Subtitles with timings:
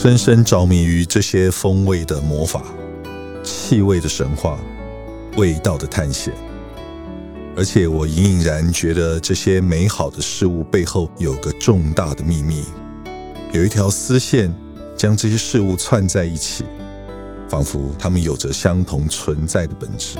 [0.00, 2.62] 深深着迷于这些风味的魔法、
[3.42, 4.56] 气味的神话、
[5.36, 6.32] 味道的探险，
[7.56, 12.62] 而且我隐隐然觉得这些美好的事物背后有个重大的秘密，
[13.52, 14.54] 有一条丝线
[14.96, 16.64] 将这些事物串在一起，
[17.48, 20.16] 仿佛它们有着相同存在的本质。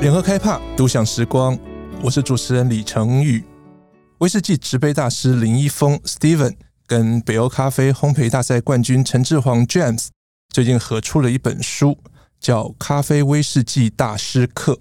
[0.00, 1.58] 联合开帕，独享时光，
[2.00, 3.42] 我是主持人李成宇。
[4.18, 6.56] 威士忌直杯大师林一峰 Steven
[6.88, 10.08] 跟北欧咖啡烘焙大赛冠军陈志煌 James
[10.48, 11.96] 最近合出了一本书，
[12.40, 14.72] 叫《咖啡威士忌大师课》。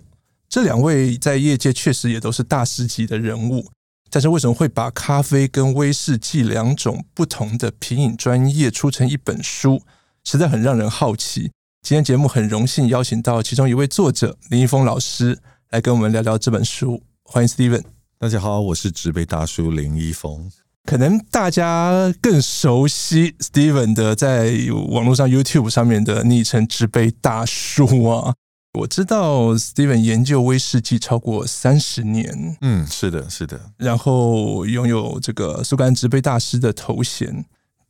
[0.50, 3.70] 这两位在业界确实也都是大师级的人物，
[4.10, 9.84] 但是为什么会把咖啡跟威士忌两种不同的品饮专业出成一本书，
[10.24, 11.52] 实在很让人好奇。
[11.84, 15.38] 今天节目很荣幸邀请到其中一位作者林一峰老师
[15.70, 17.96] 来跟我们聊聊这本书，欢迎 Steven。
[18.20, 20.51] 大家好，我是植被大叔林一峰。
[20.85, 24.57] 可能大家更熟悉 Steven 的在
[24.90, 28.34] 网络上 YouTube 上面的昵称“植被大叔”啊。
[28.73, 33.60] 我知道 Steven 研究威士忌超过三十年，嗯，是的，是的。
[33.77, 37.45] 然后拥有这个苏格兰植杯大师的头衔，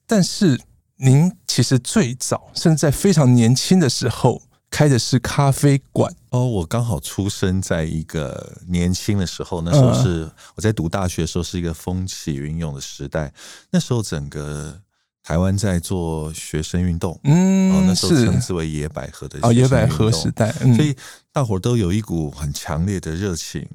[0.06, 0.60] 但是
[0.98, 4.42] 您其实最早甚至在非常年轻的时候。
[4.70, 13.34] 开的是咖啡馆哦，我刚好出生在一个年轻的时候，那时候是我在读大学的时候，是一个风起云涌的时代。
[13.72, 14.82] 那时候整个
[15.24, 20.96] 台湾在做学生运动，嗯，那时候称之为野百合的哦，野百合时代，所以
[21.32, 23.68] 大伙都有一股很强烈的热情。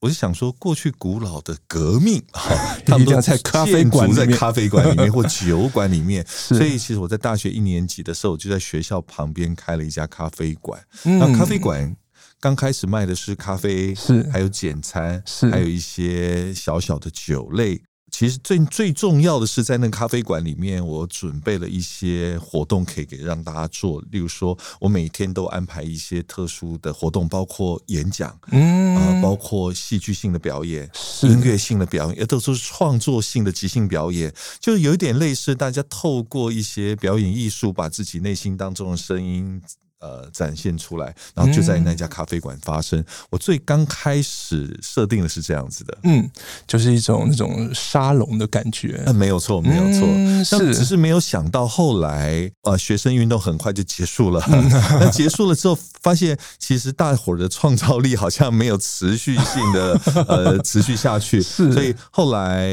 [0.00, 2.22] 我就想说，过去古老的革命，
[2.86, 6.24] 他们都在咖啡馆，在咖啡馆里面或酒馆里面。
[6.28, 10.80] 所以，其实我在大学一年级的时候，就在学校旁边开了一家咖啡馆。
[11.02, 11.96] 那咖啡馆
[12.38, 17.82] 刚开始卖的是咖啡，是还有简餐，是还有一些小小的酒类。
[18.10, 24.02] 其实最最重要的是，在那个咖啡馆里面，我准备了一些活动可以给让大家做。
[24.10, 30.90] 例如说，我每天都安排一些特殊的活动，包括演讲，嗯，啊，包括戏剧性的表演、
[31.22, 39.62] 音乐性的表演，也都是创作性的即兴表演，就有一点类似大家透过一些表演艺术，把自己内心当中的声音。
[40.00, 43.00] 呃，展现出来，然后就在那家咖啡馆发生。
[43.00, 46.30] 嗯、我最刚开始设定的是这样子的，嗯，
[46.66, 49.02] 就是一种那种沙龙的感觉。
[49.06, 54.40] 嗯，没有错，没有错，嗯、是只是没有想到后来，呃，学生运动很快就结束了。
[54.48, 54.68] 嗯、
[55.00, 62.70] 那结束了之后，发现其实大伙儿的创造力好像没有持续性的呃 持续下去，是，所以后来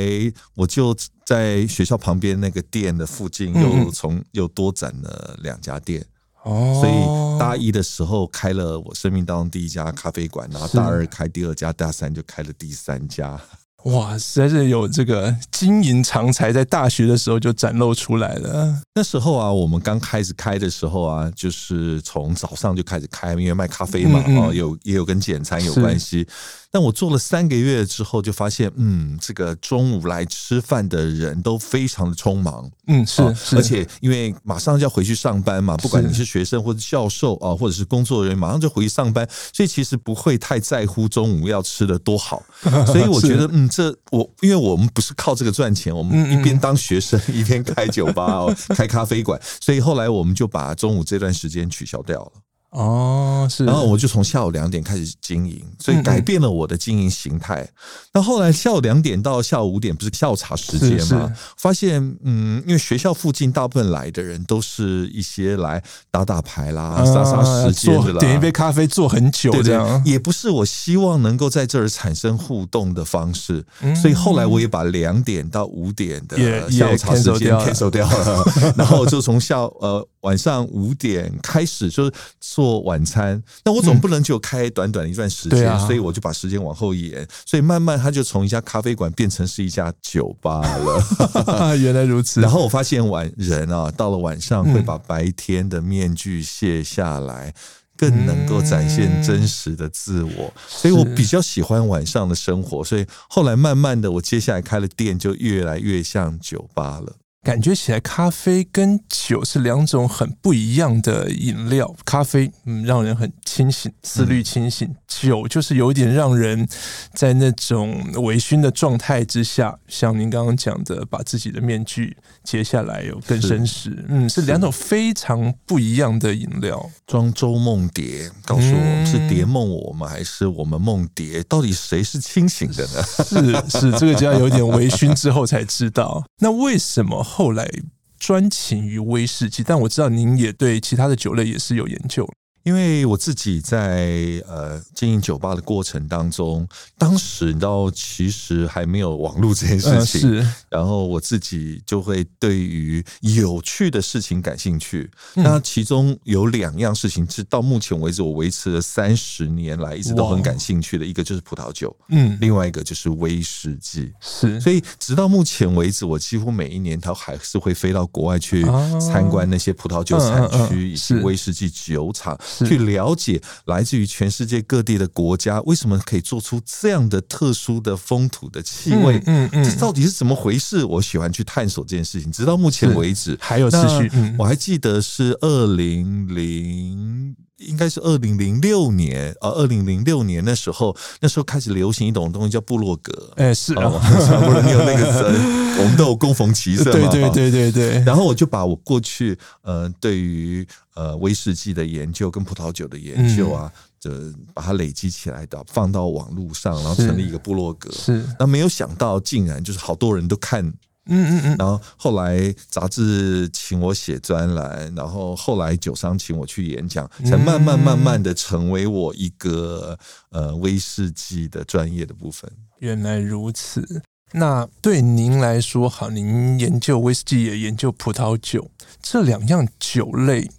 [0.54, 6.06] 我就在学校旁边那个店的附近又从、嗯、又多展了两家店。
[6.46, 13.40] 哦，所以大一的时候开了我生命当中第一家咖啡馆，然后大二开第二家，大三就开了第三家。
[13.86, 18.82] 哇，实在是有这个经营长才，在大学的时候就展露出来了。
[18.96, 26.28] 那时候啊，我们刚开始开的时候啊，就是从早上就开始开，因为卖咖啡嘛，哦，有也有跟简餐有关系。
[26.72, 33.22] 但我做了三个月之后，就发现，嗯，这个中午来吃饭的人都非常的匆忙，嗯，是，
[33.56, 42.44] 而且因为马上就要回去上班嘛，不管你是学生或者教授啊，或者是工作人员，马上就回去上班，所以其实不会太在乎中午要吃的多好。
[42.88, 52.32] 所以我觉得，嗯，这我因为我们不是靠这个赚钱，我们一边当学生一边开酒吧哦， 开咖啡馆，所以后来我们就把中午这段时间取消掉了。
[52.76, 57.66] 哦，是，然后我就从下午两点开始经营，所以改变了我的经营形态。
[58.12, 61.34] 那、嗯、后来下午两点到下午五点不是下午茶时间吗？
[61.56, 65.82] 发现，嗯，因为学校附近大部分来的人都是一些来
[66.12, 73.66] 打打牌啦、杀杀、啊、时间的啦，点一杯咖啡坐很久这样，也不是我希望能够在这儿产生互动的方式。
[73.80, 78.44] 嗯、所以后来我也把两点到五点的下午茶时间 cancel 掉了，
[78.76, 80.08] 然后就从下午呃。
[80.26, 91.78] 晚上五点开始就是做晚餐，那我总不能就开短短的一段时间，嗯啊、所以我就把时间往后延，所以慢慢他就从一家咖啡馆变成是一家酒吧了。
[91.78, 92.42] 原来如此。
[92.42, 97.54] 然后我发现晚人啊，到了晚上会把白天的面具卸下来，
[97.96, 102.84] 更能够展现真实的自我，所以我比较喜欢晚上的生活。
[102.84, 107.14] 所以后来慢慢的，我接下来开了店，就越来越像酒吧了。
[107.46, 111.96] 感觉起来，咖啡跟酒是两种很不一样的饮料。
[112.04, 116.68] 咖啡，嗯，让人很清醒，思虑清醒；酒就是有点让人
[117.14, 126.90] 在那种微醺的状态之下，像您刚刚讲的，把自己的面具揭下来，有更深实，嗯，是两种非常不一样的饮料。
[127.06, 131.44] 庄周梦蝶，告诉我们是蝶梦我们，还是我们梦蝶？
[131.44, 133.04] 到底谁是清醒的呢？
[133.24, 136.26] 是是，这个就要有点微醺之后才知道。
[136.40, 137.70] 那为什么后来
[138.18, 139.62] 专情于威士忌？
[139.62, 142.26] 但我知道您也对其他的酒类也是有研究。
[142.66, 146.68] 因为我自己在呃经营酒吧的过程当中，
[146.98, 150.48] 当时你知道其实还没有网络这件事情，是。
[150.68, 155.08] 然后我自己就会对于有趣的事情感兴趣。
[155.36, 164.60] 那其中有两样事情是到目前为止我维持了三十年来一直都很感兴趣的，一个就是葡萄酒，嗯，另外一个就是威士忌，是。
[164.60, 168.64] 所以直到目前为止，我几乎每一年他还是会飞到国外去
[169.00, 172.36] 参观那些葡萄酒产区以及威士忌酒厂。
[172.64, 180.86] 去了解来自于全世界各地的国家为什么可以做出这样的特殊的风土的气味，嗯嗯，这到底是怎么回事？
[180.86, 182.32] 我喜欢去探索这件事情。
[182.32, 184.12] 直到目前为止，还有持续。
[184.38, 193.34] 我还记得是二零零，应该是二零零六年啊，二零零六年那时候，那时候开始流行一种东西叫部落格。
[193.38, 195.24] 哎，是啊， 不是你有那个词，
[195.80, 197.10] 我们都有共逢其色嘛。
[197.10, 198.04] 对对对对对。
[198.04, 200.68] 然后我就把我过去呃对于。
[200.96, 203.70] 呃，威士忌的研究跟葡萄酒的研究啊，
[204.00, 204.10] 就
[204.54, 207.92] 把它累积起来的，放到网络上，然后成立一个部落格。
[207.92, 210.74] 是，那没有想到，竟然就是好多人都看。
[211.08, 211.56] 嗯嗯嗯。
[211.58, 219.98] 然后后来杂志请我写专栏，然后后来酒商请我去演讲，才慢慢慢慢的成为我一个
[220.30, 222.52] 呃威士忌的专业的部分。
[222.80, 224.02] 原来如此。
[224.32, 228.70] 那对您来说，好，您研究威士忌也研究葡萄酒，
[229.02, 230.50] 这两样酒类，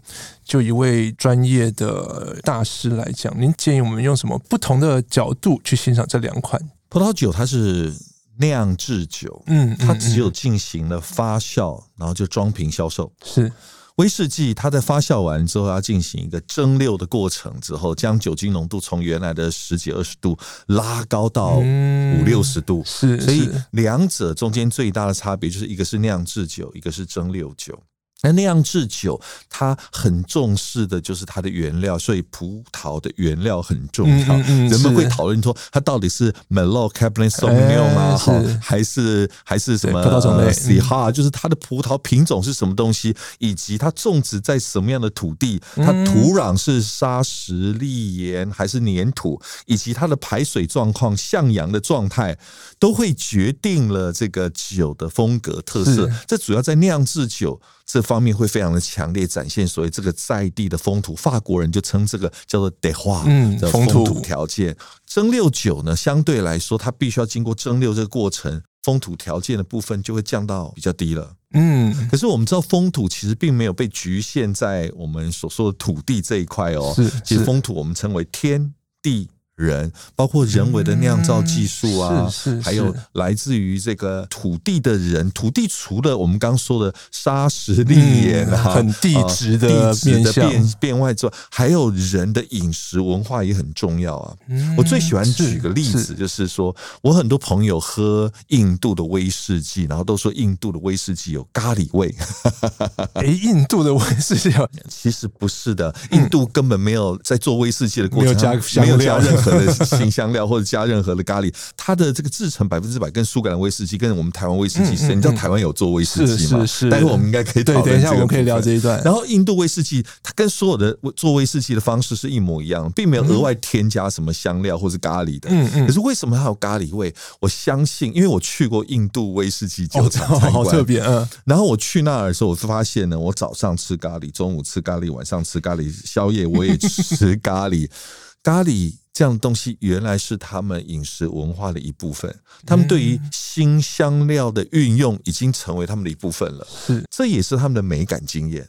[0.45, 6.59] 就一位专业的大师来讲，您建议我们用什么不同的角度去欣赏这两款
[6.89, 7.31] 葡萄酒？
[7.31, 7.93] 它是
[8.39, 13.53] 酿制酒，嗯，它只有进行了发酵，然后就装瓶销售，是。
[13.97, 27.83] 威士忌，它在发酵完之后要进行一个蒸馏的过程，之后将酒精浓度从原来的十几二十度拉高到五六十度，是，所以两者中间最大的差别就是一个是酿制酒，一个是蒸馏酒。
[28.23, 34.37] 那酿制酒，它很重视的就是它的原料，所以葡萄的原料很重要。
[34.37, 52.37] 嗯嗯、人们会讨论说，它到底是 Merlot、Cabernet Sauvignon 还是还是什么葡萄种类？Syrah，就是它的葡萄品种是什么东西，以及它种植在什么样的土地，它土壤是砂石、砾岩还是粘土，以及它的排水状况、向阳的状态，
[52.79, 56.11] 都会决定了这个酒的风格特色。
[56.27, 57.61] 这主要在酿制酒。
[57.87, 64.77] 这方面会非常的强烈展现，所以这个在地的风土，法国人就称这个叫做 terroir 的风土条件。
[65.07, 71.37] 蒸馏酒呢，相对来说，它必须要经过蒸馏这个过程，风土条件的部分就会降到比较低了。
[71.53, 76.93] 嗯，可是我们知道，风土其实并没有被局限在我们所说的土地这一块哦。
[76.97, 79.29] 是，其实风土我们称为天地。
[79.57, 82.31] 人包括人为的酿造技术啊，
[82.63, 94.37] 还有来自于这个土地的人，土地除了我们刚刚说的砂石、礫岩啊，很地质的地质的变变外之外，还有人的饮食文化也很重要啊。
[94.77, 102.15] 我最喜欢举个例子，就是说我很多朋友喝印度的威士忌，然后都说印度的威士忌有咖喱味。
[103.15, 104.51] 哎，印度的威士忌
[104.91, 109.57] 其实不是的，印度根本没有在做威士忌的过程，没有加没有加任何。
[109.67, 116.61] 的新香料或者加任何的咖喱，它的这个制成百分之百跟苏格兰威士忌跟我们台湾威士忌是，你知道台湾有做威士忌吗？
[116.61, 117.85] 是是是，待会我们应该可以讨论。
[117.85, 119.03] 等一下我们可以聊这一段。
[119.03, 125.49] 然后印度威士忌，它跟所有的做威士忌的方式是一模一样，并没有额外添加什么香料或是咖喱的。
[125.51, 125.87] 嗯嗯。
[125.87, 127.13] 可是为什么它有咖喱味？
[127.41, 131.01] 我相信，因为我去过印度威士忌酒厂参观，好特别。
[131.01, 131.27] 嗯。
[131.45, 137.89] 然后我去那儿的时候，我发现呢，我早上吃咖喱，中午吃咖喱，晚上吃咖喱，宵夜我也吃咖喱，
[138.45, 138.95] 咖喱。
[139.17, 146.69] 这样的东西原来是他们饮食文化的一部分，他们对于新香料的运用已经成为他们的一部分了。
[146.87, 148.69] 是，这也是他们的美感经验。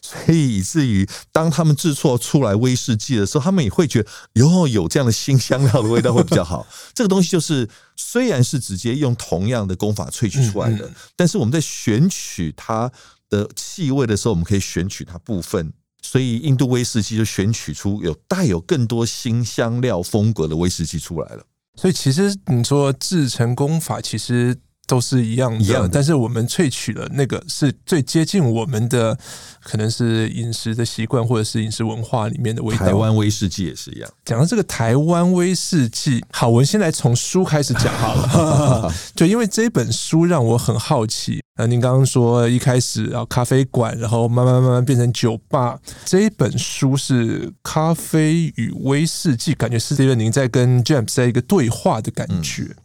[0.00, 6.64] 所以以至于当他们制作出来威士忌的时候，他们也会觉得，哟，有这样的新香料的味道会比较好。
[6.94, 12.92] 这个东西就是虽然是直接用同样的功法萃取出来的，但是我们在选取它
[13.28, 15.72] 的气味的时候，我们可以选取它部分。
[16.02, 21.44] 所以印度威士忌就选取出有带有更多新香料风格的威士忌出来了。
[21.74, 24.56] 所以其实你说制成功法，其实
[24.88, 29.16] 都是一样的，一样的，但是我们萃取了那个是最接近我们的，
[29.62, 32.86] 可能是饮食的习惯或者是饮食文化里面的味道。
[32.86, 34.10] 台湾威士忌也是一样。
[34.24, 38.92] 讲到这个台湾威士忌，好，我们先来从书开始讲好了。
[39.14, 41.40] 对，因为这本书让我很好奇。
[41.60, 45.78] 那您刚刚说一开始啊，咖啡馆，然后慢慢慢慢变成酒吧。
[46.04, 52.62] 这一本书是咖啡与威士忌，感觉是这个您在跟 James 在一个对话的感觉。
[52.62, 52.76] 嗯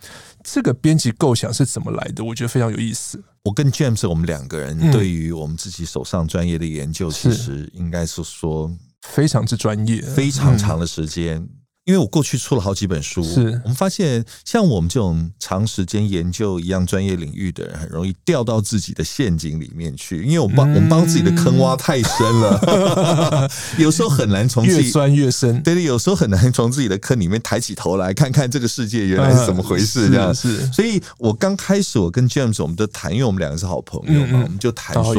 [0.44, 2.24] 这个编辑构想是怎么来的？
[2.24, 3.24] 我觉得非常有意思。
[3.44, 8.72] 我跟 James 我们两个人对于我们自己手上专业的研究，其实应该是说
[9.08, 11.48] 非常之专业，非常长的时间。
[11.86, 20.24] 因为我过去出了好几本书，是我们发现像我们这种长时间研究一样专业领域的人，很容易掉到自己的陷阱里面去。
[20.24, 25.62] 因为我们帮我们帮自己的坑挖太深了， 有时候很难从自己越钻越深。
[25.62, 30.10] 对对，有时候很难从自己的坑里面抬起头来看看这个世界原来是怎么回事。
[30.10, 35.16] 这样是，所以我刚开始我跟 James 我们都谈，因为我们两个是好朋友嘛，我们就谈说，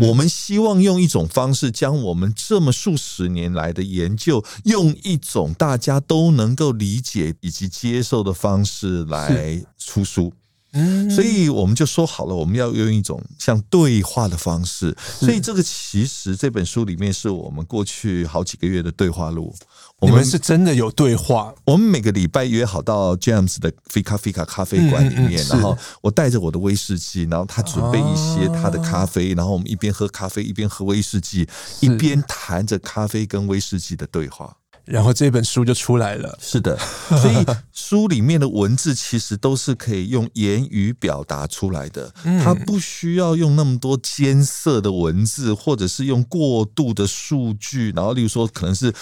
[0.00, 6.00] 我们希望用一种方式将我们这么数十年来的研究，用一种大家。
[6.06, 10.32] 都能够理解以及接受的方式来出书，
[10.72, 14.96] 嗯，所以我们就说好了，我们要用一种像对话的方式。
[15.20, 19.54] 所以这个其实这本书里面是我们过去好几个月的对话录。
[20.00, 21.54] 我们是真的有对话。
[21.64, 31.48] 我们每个礼拜约好到 James 的 Fika Fika 咖啡馆里面，然后我带着我的威士忌，然后他准备一些他的咖啡，然后我们一边喝咖啡一边喝威士忌，
[31.80, 34.54] 一边谈着咖啡跟威士忌的对话。
[34.84, 36.38] 然后这本书就出来了。
[36.40, 36.78] 是的，
[37.20, 42.12] 所以书里面的文字其实都是可以用言语表达出来的，
[42.42, 48.92] 它不需要用那么多艰涩的文字，或者是用过度的数据，然后例如说可能是。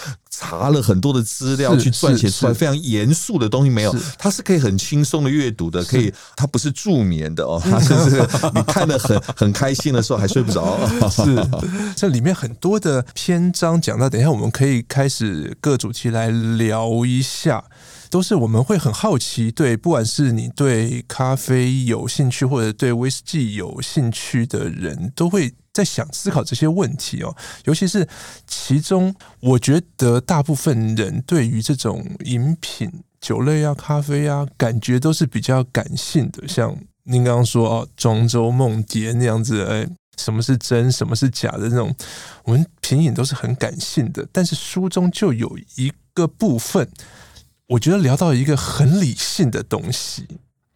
[0.43, 7.93] 查了很多的资料去撰写出来非常严肃的东西，没有，它是可以很轻松的阅读的，可以，它不是助眠的哦，它是
[8.53, 10.77] 你看的很 很开心的时候还睡不着。
[11.09, 11.23] 是，
[11.95, 17.63] 这里面很多的篇章讲到，等一下我们可以开始各主题来聊一下，
[18.09, 25.53] 都是我们会很好奇，对，不管是你对咖啡有兴趣或者对威士忌有兴趣的人都会。
[25.73, 28.07] 在想思考这些问题哦，尤其是
[28.45, 32.89] 其中，我觉得大部分人对于这种饮品、
[33.19, 36.47] 酒类啊、咖啡啊，感觉都是比较感性的。
[36.47, 39.87] 像您刚刚说哦，庄周梦蝶那样子，哎，
[40.17, 41.93] 什么是真，什么是假的那种，
[42.43, 44.27] 我们品饮都是很感性的。
[44.31, 46.87] 但是书中就有一个部分，
[47.69, 50.27] 我觉得聊到一个很理性的东西。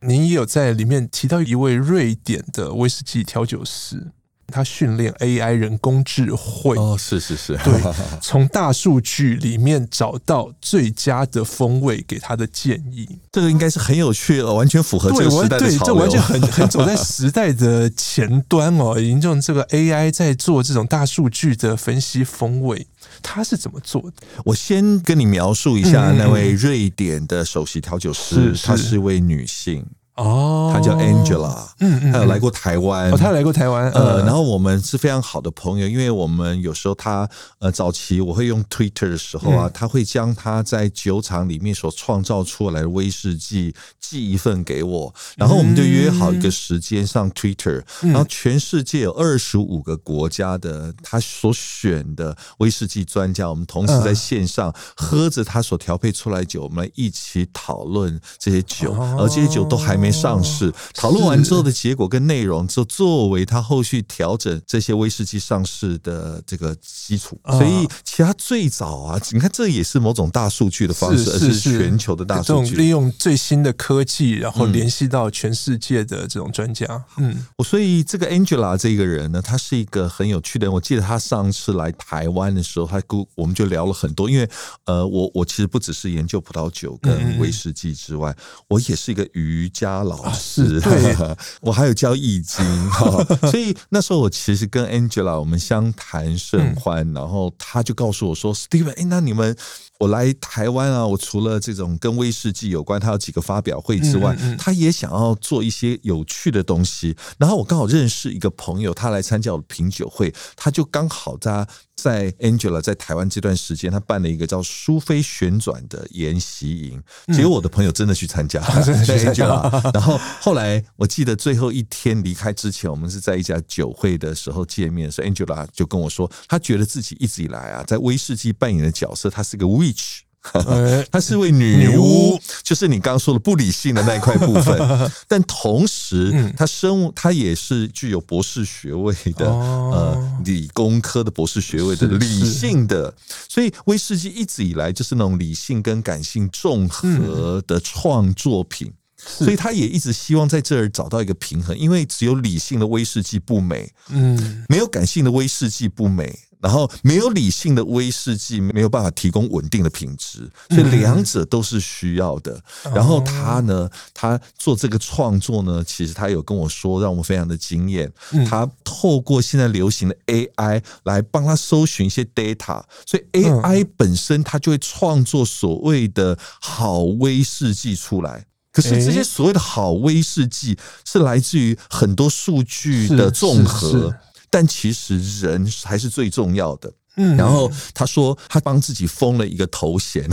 [0.02, 4.12] 您也有在里面提到一位瑞典的威士忌调酒师。
[4.48, 6.78] 他训练 AI 人工智慧。
[6.78, 7.82] 哦，是是是，对，
[8.22, 22.88] 从大数据里面找到最佳的风味给他的建议，这个应该是很有趣了，完全符合这个时代的潮流，对，这完全很 很走在时代的前端哦，已经用这个 AI 在做这种大数据的分析风味，
[23.22, 24.14] 他是怎么做的？
[24.46, 29.86] 我先跟你描述一下那位瑞典的首席调酒师，她是一位女性。
[30.18, 60.07] 哦，他叫 Angela，嗯嗯，他有来过台湾，哦，他有来过台湾，呃，然后我们是非常好的朋友，因为我们有时候他呃早期我会用 Twitter 的时候啊，他会将他在酒厂里面所创造出来的威士忌寄一份给我，然后我们就约好一个时间上 Twitter，然后全世界有二十五个国家的他所选的威士忌专家，我们同时在线上喝着他所调配出来酒，我们来一起讨论这些酒，而这些酒都还没。
[60.12, 67.40] 上市讨论完之后的结果跟内容，就作为他后续调整这些威士忌上市的这个基础。
[67.46, 77.04] 所以，其他最早啊，你看这也是某种大数据的方式，而是全球的大数据，利用最新的科技，然后联系到全世界的这种专家。
[77.18, 80.74] 嗯，我所以这个 Angela 这个人呢，他是一个很有趣的人。
[80.74, 84.30] 我记得他上次来台湾的时候，他跟我们就聊了很多。
[84.30, 84.50] 因为
[84.86, 88.36] 呃，我我其实不只是研究葡萄酒跟威士忌之外，
[88.68, 89.97] 我也是一个瑜伽。
[90.04, 91.16] 老师，对，
[91.62, 92.66] 我还有教易经，
[93.52, 99.56] 所以那时候我其实跟 Angela 我们相谈甚欢，然后他就告诉我说：“Steven，哎，那你们。”
[100.00, 107.18] 我来台湾啊，我除了这种跟威士忌有关，他有几个发表会之外，他也想要做一些有趣的东西。
[107.40, 117.04] 然后我刚好认识一个朋友，他来参加我的品酒会，他就刚好在在 Angela 在台湾这段时间，他办了一个叫“苏菲旋转”的研习营。
[117.34, 118.94] 结果我的朋友真的去参加了，在
[119.26, 119.92] Angela。
[119.94, 130.20] 然后后来我记得最后一天离开之前，我们是在一家酒会的时候见面，所以 Angela 就跟我说，他觉得自己一直以来啊，在威士忌扮演的角色，他是个 witch。
[131.12, 134.78] 她是位女巫，就是你刚刚说的不理性的那一块部分。
[135.28, 143.14] 但同时，她生物她也是具有博士学位的，呃，理工科的博士学位的理性的，
[143.50, 148.92] 所以威士忌一直以来就是那种理性跟感性综合的创作品。
[149.20, 162.62] 所以他也一直希望在这儿找到一个平衡，因为只有理性的威士忌不美，嗯，没有感性的威士忌不美，然后没有理性的威士忌没有办法提供稳定的品质，所以两者都是需要的。
[162.94, 168.12] 然后他呢，他做这个创作呢，其实他有跟我说，让我非常的惊艳。
[168.50, 178.46] 他透过现在流行的 AI 来帮他搜寻一些 data，所以 AI 本身它就会创作所谓的好威士忌出来。
[178.72, 184.14] 可是这些所谓的好威士忌是来自于很多数据的综合，
[184.50, 186.94] 但其实人还是最重要的。
[187.18, 190.28] 嗯，然后他说他帮自己封了一个头衔，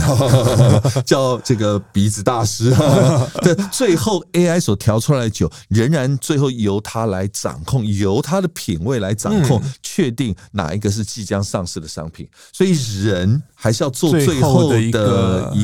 [1.05, 2.73] 叫这个鼻子大师。
[3.41, 12.27] 对，最后 AI 所调出来的酒，仍然最后由他来掌控，由他的品味来掌控，确定哪一个是即将上市的商品。
[12.53, 12.71] 所以
[13.03, 14.91] 人还是要做最后的一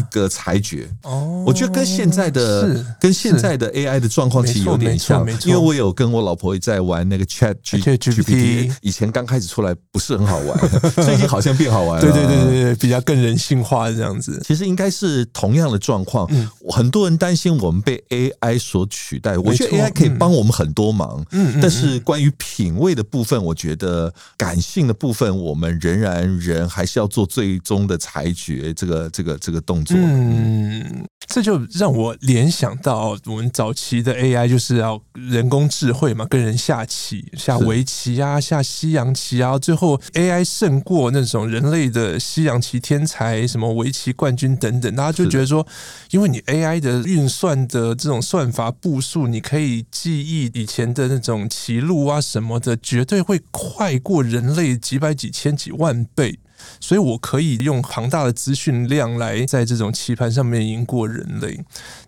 [0.09, 0.89] 个裁决。
[1.03, 10.59] 哦，我觉得跟现在的跟现在的 AI 的状况其实有点像，因为我有跟我老婆也在玩那个 Chat GPT，以前刚开始出来不是很好玩。
[11.11, 14.41] 最近好像变好玩了， 对对对对对，比较更人性化这样子。
[14.45, 16.27] 其实应该是同样的状况，
[16.69, 19.37] 很多人担心我们被 AI 所取代。
[19.37, 29.97] 我觉得 AI 可以帮我们很多忙，嗯，但是关于品味的部分，我觉得感性的部分，我们仍然人还是要做最终的裁决，这个这个这个动作。
[29.99, 41.11] 嗯，这就让我联想到我们早期的 AI 就是要人工智慧嘛，跟人下棋，下围棋啊，下西洋棋啊，最后 AI 胜过。
[41.11, 45.65] 那种人类的西洋棋天才，什么围棋冠军等等，大家就觉得说，
[46.11, 56.39] 因为你 AI 的运算的这种算法步数，你可以记忆以前的那种棋路啊什么的，绝对会快过人类几百几千几万倍。
[56.79, 61.59] 所以，我可以用庞大的资讯量来在这种棋盘上面赢过人类。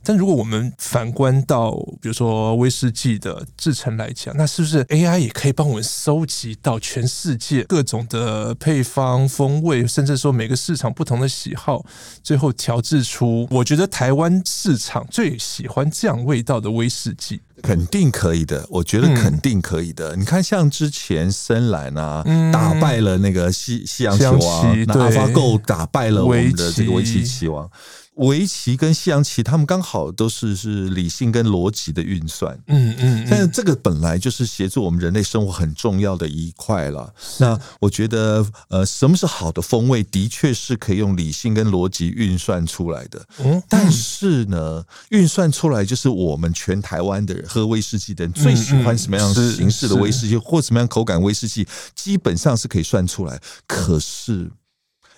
[0.03, 11.85] 但如果我们反观到，比如说威士忌的制成来讲，那是不是 AI 也可以帮我们收集到全世界各种的配方、风味，甚至说每个市场不同的喜好，
[12.21, 17.41] 最后调制出我觉得台湾市场最喜欢这样味道的威士忌？
[17.63, 20.15] 肯定可以的，我觉得肯定可以的。
[20.15, 27.67] 嗯、你看，像之前深蓝啊，嗯、打败了那个西西洋棋王，那 AlphaGo 打败了我们的这个围棋棋王。
[28.15, 37.11] 围棋跟西洋棋，他们刚好都是是理性跟逻辑的运算，嗯嗯，但是这个本来就是协助我们人类生活很重要的一块了。
[37.39, 43.25] 那我觉得，呃，什么是好的风味，的确是可以用理性跟逻辑运算出来的。
[43.39, 53.41] 嗯，但是呢，运算出来就是我们全台湾的人喝威士忌的人最喜欢什么样形式的威士忌，或什么样口感威士忌，基本上是可以算出来。
[53.65, 54.51] 可是。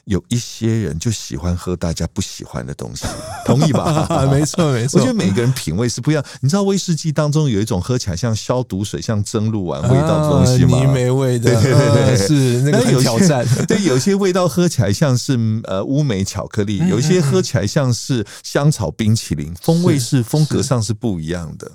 [0.05, 3.05] 有一些人就喜欢喝大家不喜欢的东西，
[3.45, 4.07] 同意吧？
[4.31, 4.99] 没错，没错。
[4.99, 6.23] 我觉得每个人品味是不一样。
[6.41, 10.77] 你知道威士忌当中有一种喝起来像消毒水、像蒸露丸味道的东西吗？
[10.79, 13.45] 泥煤味的，对对对，是那个很挑战。
[13.67, 21.71] 对，有些味道喝起来像是呃乌梅巧克力，有一些喝起来像是香草冰淇淋，风味是风格上是不一样的。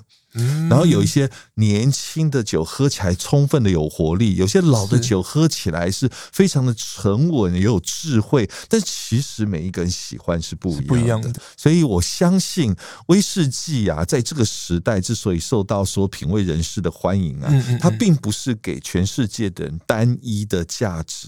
[0.69, 8.49] 然后有一些年轻的酒喝起来充分的有活力，有些老的酒喝起来是非常的沉稳也有智慧。
[8.69, 11.33] 但其实每一个人喜欢是不一样的，不一样的。
[11.57, 12.75] 所以我相信
[13.07, 21.27] 威士忌啊，在这个时代之所以受到所有品味人士的欢迎啊，它并不是给全世界的人单一的价值。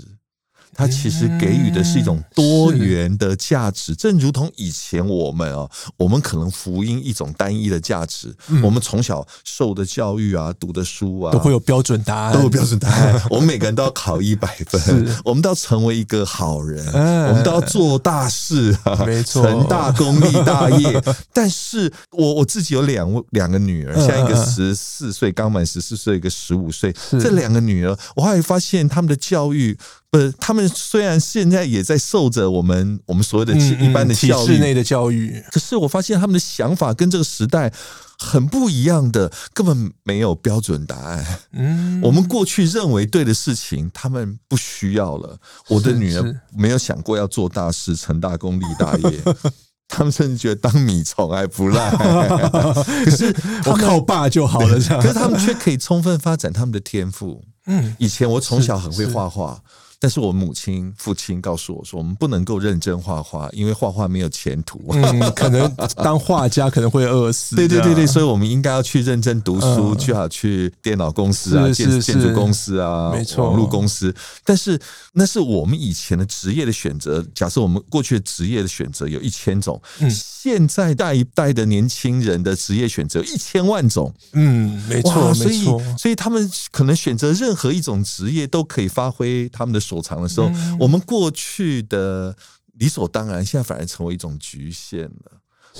[0.76, 8.34] 它其实给予的是一种多元的价值，正如同以前我们啊，我们可能福音一种单一的价值。
[8.62, 13.22] 我们从小受的教育啊，读的书啊，都会有标准答案，都有标准答案。
[13.30, 16.86] 我们每个人都要考一百分，我们都要成为一个好人，
[17.30, 21.02] 我们都要做大事啊，没错，成大功立大业。
[21.34, 29.78] 但是我我自己有两位两个女儿，像一个十四岁刚满十四岁，一个十五岁，这两个女儿，我后来发现他们的教育。
[30.14, 37.74] 不是，他们虽然现在也在受着我们我们所谓的一般的教育，体制内的教育，可是我发现他们的想法跟这个时代
[38.20, 41.40] 很不一样的，根本没有标准答案。
[41.54, 45.36] 嗯，我们过去认为对的事情，他们不需要了。
[45.68, 49.20] 我的女儿没有想过要做大事、成大功、立大业，
[49.90, 51.90] 他们甚至觉得当米虫还不赖。
[53.04, 55.02] 可是我靠爸就好了，这样。
[55.02, 57.44] 可是他们却可以充分发展他们的天赋。
[57.66, 59.60] 嗯，以前我从小很会画画。
[60.04, 64.82] 但是我母亲、父亲告诉我说，我们不能够认真画画，因为画画没有前途。
[64.90, 67.56] 嗯，可能当画家可能会饿死。
[67.56, 74.14] 对对对对，所以我们应该要去认真读书，最好去电脑公司啊、建建筑公司啊、没错，网络公司。
[74.44, 74.78] 但是
[75.14, 77.26] 那是我们以前的职业的选择。
[77.34, 84.14] 假设我们过去的职业的选择有一千种，嗯，现在代一代的年轻人的职业选择有一千万种。
[84.34, 85.64] 嗯，没错，所以
[85.98, 92.36] 所以他们可能选择任何一种职业都可以发挥他们的所长的时候，我们过去的
[92.74, 95.40] 理所当然，现在反而成为一种局限了。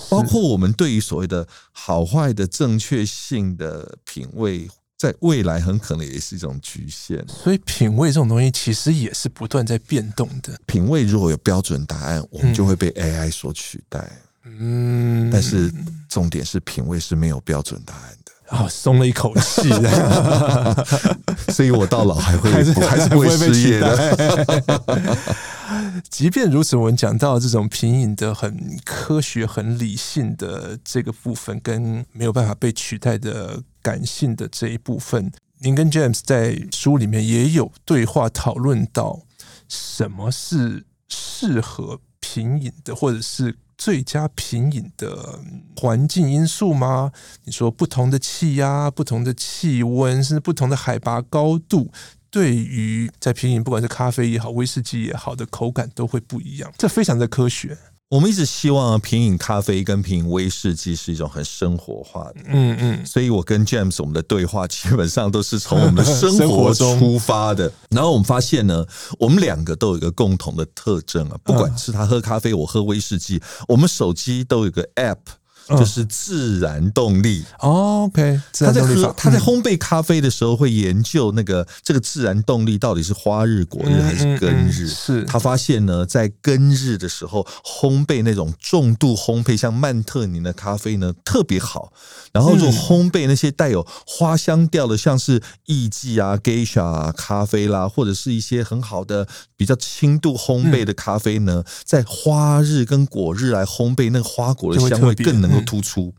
[0.10, 7.24] 包括我们对于所谓的好坏的正确性的品味，在未来很可能也是一种局限。
[7.28, 10.60] 所以，品味这种东西其实也是不断在变动的。
[10.66, 14.12] 品味如果有标准答案，我们就会被 AI 所取代。
[14.46, 15.72] 嗯，但是
[16.10, 18.23] 重点是，品味是没有标准答案的。
[18.54, 19.70] 啊，松了一口气。
[21.52, 25.36] 所以我到老还会还是还是不会失业的。
[26.10, 39.22] 即便如此，我们讲到这种平饮的很科学、很理性的这个部分，跟没有办法被取代的感性的这一部分，您跟 James 在书里面也有对话讨论到，
[39.68, 45.40] 什么是适合平饮的，或者是最佳品饮的
[45.76, 47.12] 环境因素吗？
[47.46, 51.92] 你说不同的气压、不同的气温，甚至不同的海拔高度。
[52.30, 57.78] 对于在品饮，不管是咖啡也好，威士忌也好的口感都会不一样，这非常的科学。
[58.10, 67.72] 我们一直希望品饮咖啡跟品饮威士忌是一种很生活化的，嗯嗯，所以我跟 James 我们的对话基本上都是从我们的生活 出发的。
[67.90, 68.86] 然后我们发现呢，
[69.18, 75.18] 我们两个都有一个共同的特征啊，不管是他喝咖啡，我喝威士忌，我们手机都有个 App。
[75.70, 77.44] 就是自然动力。
[77.60, 84.88] OK，他在喝他在烘焙咖啡的时候会研究那个这个自然动力到底是花日、果日还是根日。
[84.88, 91.94] 是他发现呢，在根日的时候烘焙那种重度烘焙，像曼特宁的咖啡呢特别好。
[92.34, 105.53] 然后如果烘焙那些带有花香调的，像是艺妓啊、Geisha 啊咖啡啦，或者是一些很好的比较轻度烘焙的咖啡呢，在花日跟果日来烘焙，那个花果的香味更能。
[105.54, 106.14] 都突出。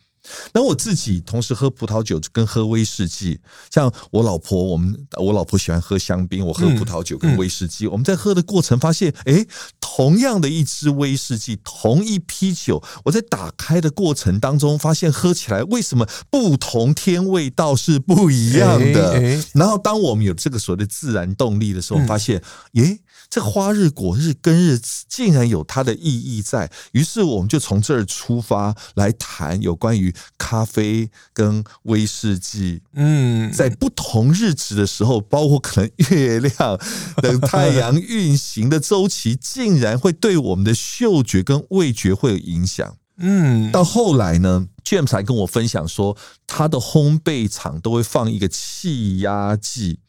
[0.55, 3.38] 那我自己同时喝葡萄酒跟喝威士忌，
[3.70, 7.87] 像我老婆，我们我老婆喜欢喝香槟，我喝葡萄酒跟威士忌。
[7.87, 9.47] 我们在喝的过程发现，诶，
[9.81, 19.20] 同样的一支威士忌，同一批酒，我在打开的过程当中发现，喝起来为什么不同天味道是不一样的？
[19.53, 22.42] 然后当我们有这个所谓的自然动力的时候，发现，
[22.77, 22.99] 诶。
[23.29, 32.83] 这花日、果日、根日竟然有它的意义在，于是我们就从这儿出发来谈有关于咖啡跟威士忌。
[32.95, 36.79] 嗯，在不同日子的时候，包括可能月亮
[37.23, 42.97] 等太阳运行的周期，竟然会对我们的嗅觉跟味觉会有影响。
[43.17, 46.17] 嗯，到后来呢，James 还跟我分享说，
[46.49, 50.01] 他的烘焙厂都会放一个气压计。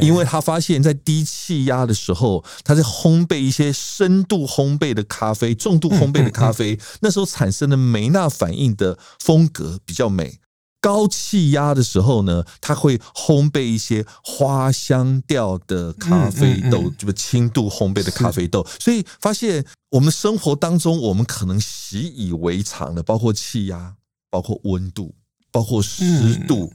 [0.00, 10.38] 因为他发现，在低气压的时候，他在烘焙一些深度烘焙的咖啡、重度烘焙的咖啡，那时候产生的梅纳反应的风格比较美。
[10.80, 18.66] 高气压的时候呢，它会烘焙一些花香调的咖啡豆，就是轻度烘焙的咖啡豆。
[18.78, 23.94] 所以发现，我们生活当中我们可能习以为常的，包括气压，
[24.30, 25.14] 包括温度。
[25.52, 26.70] 包括湿度，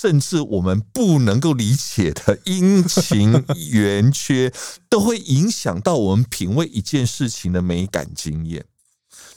[0.00, 4.50] 甚至我们不能够理解的阴晴圆缺，
[4.88, 8.64] 都会影响到我们品味一件事情的美感经验。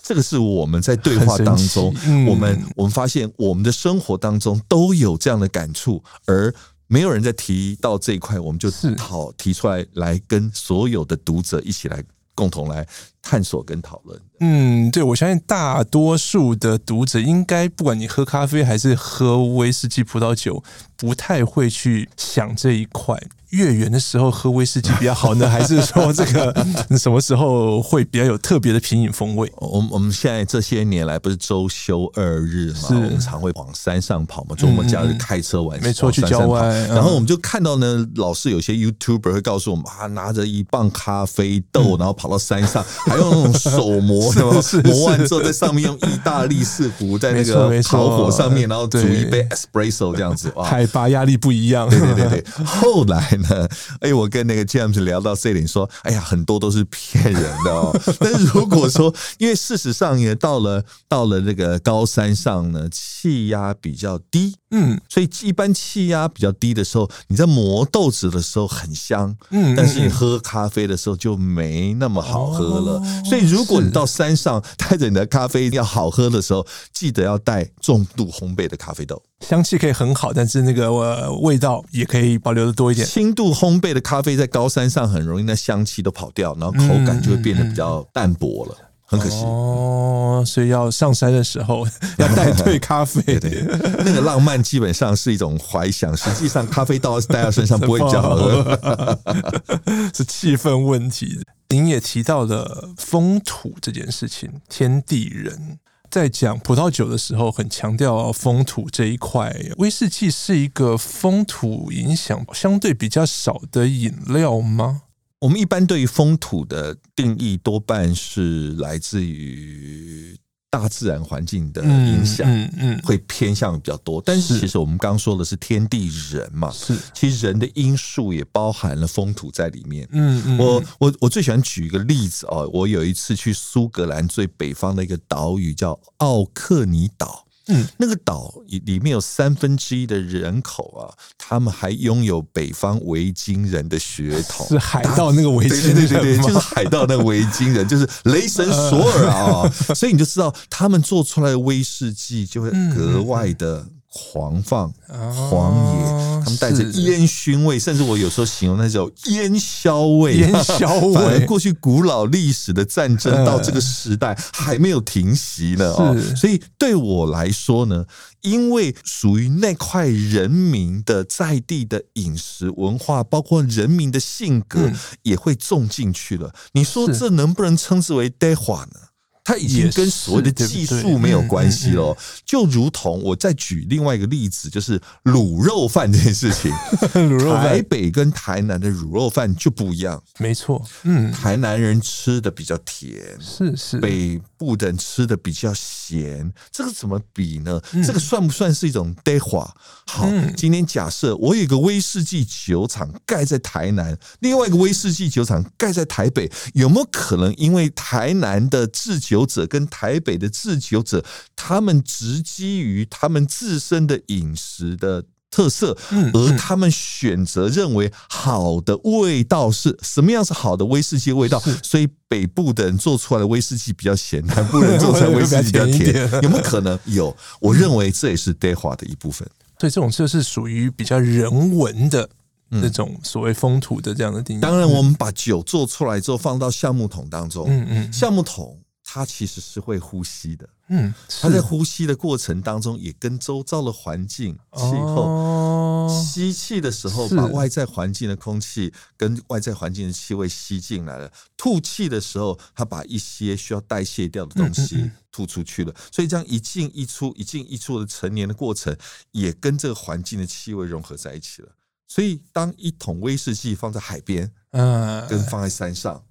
[0.02, 1.93] 这个是我们在对话当中，
[2.30, 6.54] 我们我们发现我们的生活当中都有这样的感触，而
[6.88, 12.02] 没有人在提到这一块，我们就好提出来，来跟所有的读者一起来
[12.34, 12.88] 共同来
[13.24, 14.22] 探索跟讨论。
[14.42, 20.62] 嗯，对，我相信大多数的读者应该，不管你喝咖啡还是喝威士忌、葡萄酒，
[20.98, 23.18] 不太会去想这一块。
[23.52, 26.52] 月圆的时候喝威士忌比较好呢，还是说这个
[26.98, 29.50] 什么时候会比较有特别的品饮风味？
[29.58, 36.68] 我们我们现在这些年来不是周休二日嘛，我们常会往山上跑嘛，周末假日开车玩，没错，去郊外。
[36.88, 44.32] 然后我们就看到呢，老是有些 YouTuber 会告诉我们啊，拿着一磅咖啡豆，然后跑到山上， 还用那种手磨，
[44.84, 51.89] 磨完之后在上面用意大利式壶在那个烤火上面，然后煮一杯 Espresso 这样子，海拔压力不一样。
[51.89, 53.67] 对对对对，后来呢。
[53.99, 57.95] 哎，我跟那个 James 聊到这里，说，哎呀，很多都是骗人的哦。
[58.19, 73.02] 但是如果说，因为事实上也到了到了那个高山上呢，气压比较低，嗯，所以一般气压比较低的时候，你在磨豆子的时候很香，嗯，但是你喝咖啡的时候就没那么好喝了。
[73.24, 80.92] 所以如果你到山上带着你的咖啡要好喝的时候，记得要带重度烘焙的咖啡豆，香气可以很好，但是那个
[81.34, 83.06] 味道也可以保留的多一点。
[83.06, 88.76] 轻度烘焙的咖啡在高山上很容易那香气都跑掉，然后口感就会变得比较淡薄了。
[89.13, 91.86] 很可惜哦，所以要上山的时候
[92.17, 93.21] 要带对咖啡。
[93.21, 93.63] 对，对，
[94.04, 99.19] 那个浪漫基本上是一种怀想，实际上咖啡倒带到身上不会比较好喝，
[100.15, 101.39] 是气氛问题。
[101.69, 105.78] 您也提到了风土这件事情，天地人
[106.10, 109.56] 在讲葡萄酒的时候很强调风土这一块。
[109.78, 115.03] 威士忌是一个风土影响相对比较少的饮料吗？
[115.43, 120.38] 我们一般对于风土的定义，多半是来自于
[120.69, 124.21] 大自然环境的影响，嗯嗯，会偏向比较多。
[124.25, 130.08] 但是其实我们刚刚说的是天地人嘛，是，其实人的因素也包含了风土在里面。
[130.13, 137.42] 嗯嗯，我我我最喜欢举一个例子哦，我有一次去苏格兰最北方的一个岛屿叫奥克尼岛。
[137.67, 153.86] 嗯，那个岛里面有三分之一的人口啊，他们还拥有北方维京人的血统， 是海盗那个维京人，对对对对，就是海盗那个维京人，就是雷神索尔啊， 所以你就知道他们做出来的威士忌就会格外的。
[154.13, 160.36] 狂放、狂野，他们带着烟熏味，甚至我有时候形容那种烟硝味。
[160.36, 165.91] 烟硝味，反而过去古老历史的战争到这个时代还没有停息呢。
[165.93, 168.06] 哦，所以对我来说呢，
[168.41, 174.91] 因为属于那块人民的在地的饮食文化，包括人民的性格，
[175.23, 176.54] 也会种进去了。
[176.73, 178.99] 你说这能不能称之为代化呢？
[179.43, 186.71] 它已经跟所谓的技术没有关系了，就如同我再举另外一个例子，就是卤肉饭这件事情。
[187.13, 190.21] 卤肉饭，台北跟台南的卤肉饭就不一样。
[190.39, 197.82] 没错，嗯，台南人吃的比较甜，是是，北部的人吃的比较咸，这个怎么比呢？
[198.06, 199.76] 这个算不算是一种代化？
[200.08, 215.23] 好，今天假设我有一个威士忌酒厂盖在台南，另外一个威士忌酒厂盖在台北，有没有可能因为台南的制酒酒者跟台北的制酒者，他们直基于他们自身的饮食的
[215.54, 215.96] 特色，
[216.34, 220.44] 而他们选择认为好的味道是什么样？
[220.44, 226.98] 是好的威士忌味道，所以北部的人做出来的威士忌比较咸， 南部人做出来的威士忌比较甜，有没有可能？
[227.06, 229.48] 有，我认为这也是德化的一部分。
[229.80, 232.28] 所以这种就是属于比较人文的
[232.70, 234.60] 那种所谓风土的这样的定义。
[234.60, 238.80] 当然，我们把酒做出来之后放到橡木桶当中，嗯嗯，橡木桶。
[239.13, 255.93] 它其实是会呼吸的，嗯，它在呼吸的过程当中，也跟周遭的环境、气候吸气的时候，把外在环境的空气跟外在环境的气味吸进来了；吐气的时候，它把一些需要代谢掉的东西吐出去了。
[256.12, 258.97] 所以这样一进一出、一进一出的成年的过程，
[259.30, 261.69] 也跟这个环境的气味融合在一起了。
[262.08, 266.23] 所以，当一桶威士忌放在海边，嗯，跟放在山上。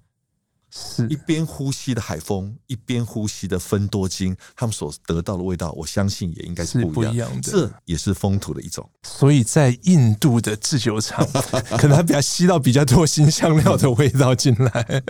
[0.75, 7.51] 是一边呼吸的海风，一边呼吸的芬多精，他们所得到的味道，我相信也应该是不一样的。
[7.51, 8.89] 这也是风土的一种。
[9.03, 11.23] 所以在印度的制酒厂，
[11.77, 15.03] 可能它比较吸到比较多辛香料的味道进来。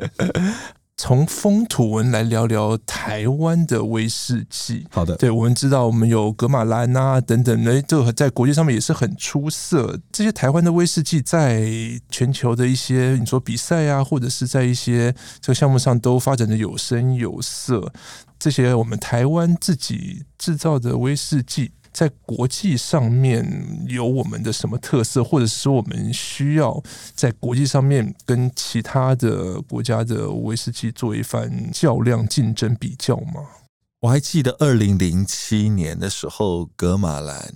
[1.05, 4.87] 从风土文来聊聊台湾的威士忌。
[4.89, 9.99] 好的，对，我们知道我们有格玛兰啊等等，哎，这个在国际上面也是很出色。
[10.13, 11.69] 这些台湾的威士忌在
[12.09, 17.91] 全球的一些你说比赛啊，或者是在一些这个项目上都发展的有声有色。
[18.39, 21.71] 这些我们台湾自己制造的威士忌。
[21.93, 33.45] 在国际上面有我们的什么特色，或者是我们需要在国际上面跟其他的国家的威士忌做一番较量、竞争、比较吗？
[34.01, 37.53] 我还记得二零零七年的时候，格马兰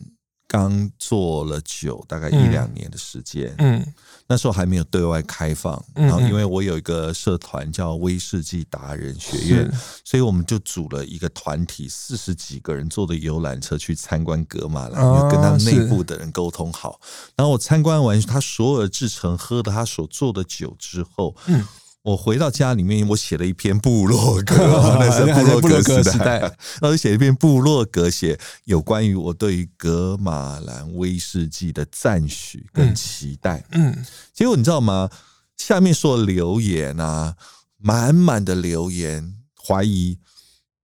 [0.47, 3.53] 刚做了酒，大概一两年的时间。
[3.57, 3.79] 嗯。
[3.79, 3.93] 嗯
[4.29, 9.71] 那时候还没有对外开放，然后因为我有一个社团叫威士忌达人学院，
[10.03, 16.99] 所以我们就组了一个团体，四十几个人坐的游览车去参观格马兰，跟他们内部的人沟通好。
[17.38, 21.65] 然后我参观完他所有的制程，喝的他所做的酒之后，嗯。
[22.08, 24.56] 我回到家里面，我写了一篇部落格，
[24.98, 26.39] 那是部落格时代。
[26.80, 33.62] 然后 写一篇部落格，写有关于我对于格马兰威士忌的赞许跟期待。
[33.72, 35.10] 嗯，结果你知道吗？
[35.58, 37.36] 下面说留言啊，
[37.78, 40.17] 满满的留言，怀疑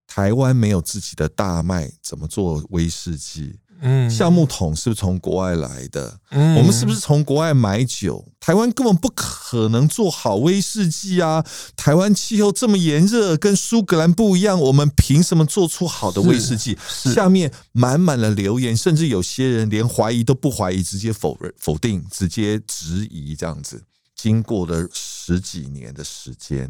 [0.06, 3.60] 台湾没有自己的大麦，怎么做威士忌？
[3.86, 6.18] 嗯，橡木桶是不是从国外来的？
[6.32, 8.26] 嗯，我们是不是从国外买酒？
[8.40, 11.46] 台湾根本不可能做好威士忌啊！
[11.76, 16.78] 台湾气候这么炎热，跟苏格兰不一样，我们凭什么做出好的威士忌？
[16.88, 23.84] 下面满满的留言，甚至有些人连怀疑都不怀疑，直接否认、否定，直接质疑这样子。
[24.16, 26.70] 经过了十几年的时间，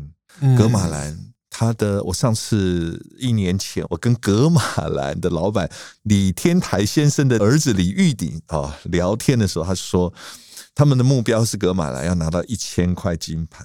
[0.57, 1.32] 格马兰。
[1.53, 5.69] 他的，我上次一年前，我跟格马兰的老板
[6.01, 10.11] 李天台先生的儿子李玉鼎啊聊天的时候，他说
[10.73, 13.63] 他们的目标是格马兰要拿到一千块金牌。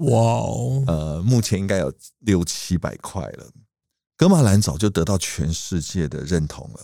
[0.00, 3.46] 哇哦，呃，目前应该有六七百块了。
[4.16, 6.80] 格马兰早就得到全世界的认同了，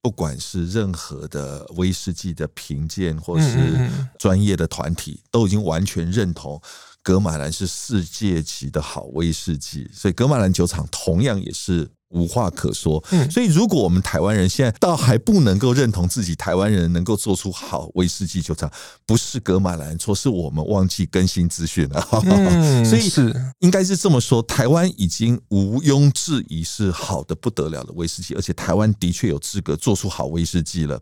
[0.00, 6.60] 不管是任何的威士忌的评鉴，或是专业的团体，都已经完全认同。
[7.02, 11.90] 格马兰是世界级的好威士忌，所以格马兰酒厂同样也是。
[12.12, 18.70] 无话可说，嗯所以如果我们台湾人现在倒还不能够认同自己台湾人能够做出好威士忌酒厂，
[19.06, 22.00] 不是格马兰错，是我们忘记更新资讯了。
[22.84, 31.00] 所以是应该是这么说，台湾已经毋庸置疑是好的不得了的威士忌，而且台湾的确有资格做出好威士忌了。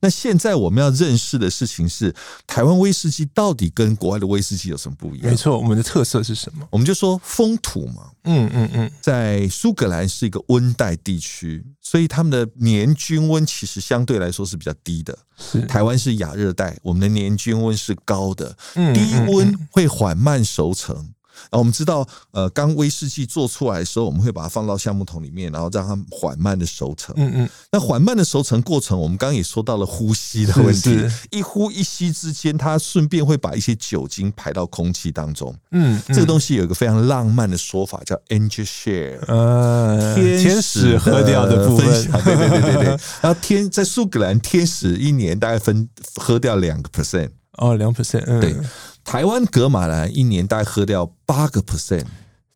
[0.00, 2.14] 那现在我们要认识的事情是，
[2.46, 5.30] 台湾威士忌到底跟国外的威士忌有什么不一样？
[5.30, 6.66] 没错，我们的特色是什么？
[6.70, 8.10] 我们就说风土嘛。
[8.24, 15.16] 嗯嗯嗯，在苏格兰是一个温带地区，所以他们的年均温其实相对来说是比较低的。
[15.38, 21.14] 是台湾是亚热带，我们的年均温是高的，低温会缓慢熟成。
[21.44, 27.14] 然后我们知道，呃，刚威士忌做出来的时候，我们会把它放到橡木桶里面，然后让它缓慢的熟成。
[27.16, 27.48] 嗯嗯。
[27.72, 30.98] 那缓慢的熟成过程，我们刚刚也说到了呼吸的问题，
[31.30, 35.54] 一呼一吸之间，它顺便会把一些酒精排到空气当中。
[35.72, 41.86] 嗯，这个东西有一个非常浪漫的说法，叫 angel share，呃，天使喝掉的部分。
[42.24, 42.84] 对对对对对。
[43.20, 47.30] 然后天在苏格兰，天使一年大概分喝掉两个 percent。
[47.58, 48.24] 哦，两 percent。
[48.26, 48.56] 嗯，对。
[49.04, 52.04] 台湾格马兰一年大概喝掉八个 percent，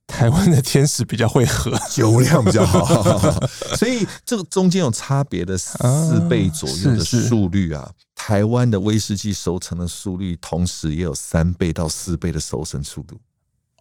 [0.06, 3.02] 台湾的天使比较会喝，酒量比较好，
[3.76, 7.90] 所以这个中间有差别的四倍左右的速率啊。
[8.14, 13.18] 台湾的威士忌熟成的速率，同时也有三倍到四倍的熟成速度。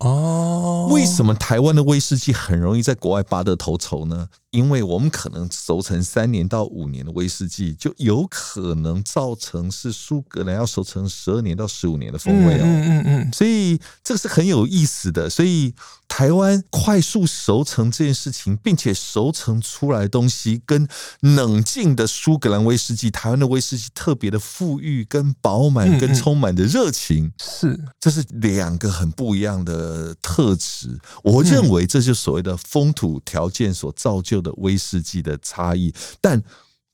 [0.04, 4.28] 哦，为什么台湾的威士忌很容易在国外拔得头筹呢？
[4.52, 12.64] 因为我们可能熟成三年到五年的威士忌，就有可能造成是苏格兰要熟成十二年到十五年的风味哦。
[12.64, 15.30] 嗯嗯嗯，所以这个是很有意思的。
[15.30, 15.74] 所以
[16.16, 20.88] 台湾快速熟成这件事情，并且熟成出来的东西跟
[21.22, 29.74] 冷静的苏格兰威士忌，台湾的威士忌特别的富裕、跟饱满、跟充满的热情，是这是两个很不一样的。
[29.74, 35.92] 呃，特质，我认为这就是所谓的风土条件所造就的威士忌的差异。
[36.22, 36.42] 但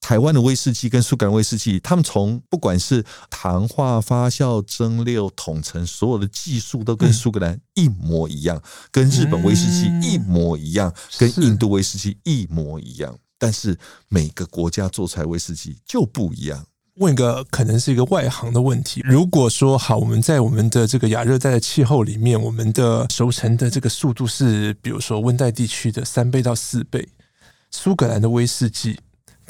[0.02, 13.18] 台湾的威士忌跟苏格兰威士忌，他们从不管是糖化、发酵、蒸馏、桶陈，所有的技术都跟苏格兰一模一样，跟日本威士忌一模一样，跟印度威士忌一模一样。
[13.38, 16.66] 但是每个国家做出来威士忌就不一样。
[16.96, 27.08] 问一个可能是一个外行的问题：如果说好，我们在我们的这个亚热带的气候里面，我们的熟成的这个速度是，比如说温带地区的三倍到四倍，
[27.72, 29.00] 苏格兰的威士忌，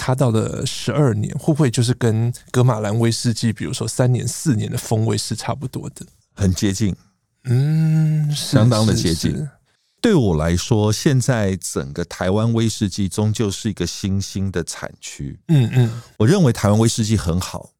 [0.01, 6.05] 它到了十二年，会不会就是跟格马兰威士忌，比如说三年四年的风味是差不多的？
[6.33, 6.95] 很接近，
[7.43, 9.45] 嗯，相当的接近。
[9.99, 15.37] 对我来说，现在整个台湾威士忌终究是一个新兴的产区。
[15.49, 17.71] 嗯嗯，我认为台湾威士忌很好，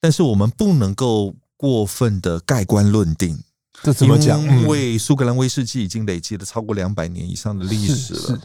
[0.00, 3.38] 但是我们不能够过分的盖棺论定。
[3.84, 4.42] 这怎么讲？
[4.42, 8.40] 因为苏格兰威士忌已经累积了超过两百年以上的历史了。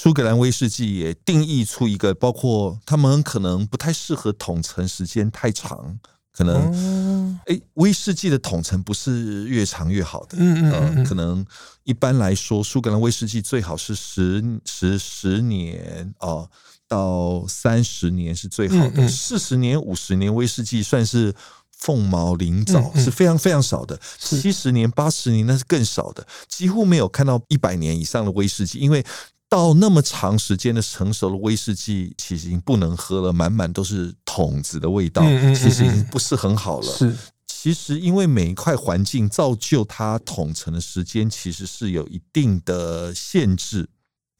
[0.00, 5.98] 苏格兰威士忌也定义出一个，包括他们可能不太适合桶陈时间太长。
[6.30, 11.44] 可能，哎，威士忌的桶陈不是越长越好的，嗯嗯嗯，可能
[11.82, 16.48] 一般来说，苏格兰威士忌最好是十十十年哦，
[16.86, 21.34] 到三十年是最好的，四十年、五十年威士忌算是
[21.76, 29.04] 凤毛麟角，是非常非常少的，七十年、八十年那是更少的，几乎没有看到一百年以上的威士忌，因为。
[29.48, 35.22] 到那么长时间的成熟的威士忌，其实已经不能喝了，满满都是桶子的味道，
[35.54, 36.86] 其实已经不是很好了。
[36.86, 43.88] 是，其实因为每一块环境造就它桶成的时间，其实是有一定的限制。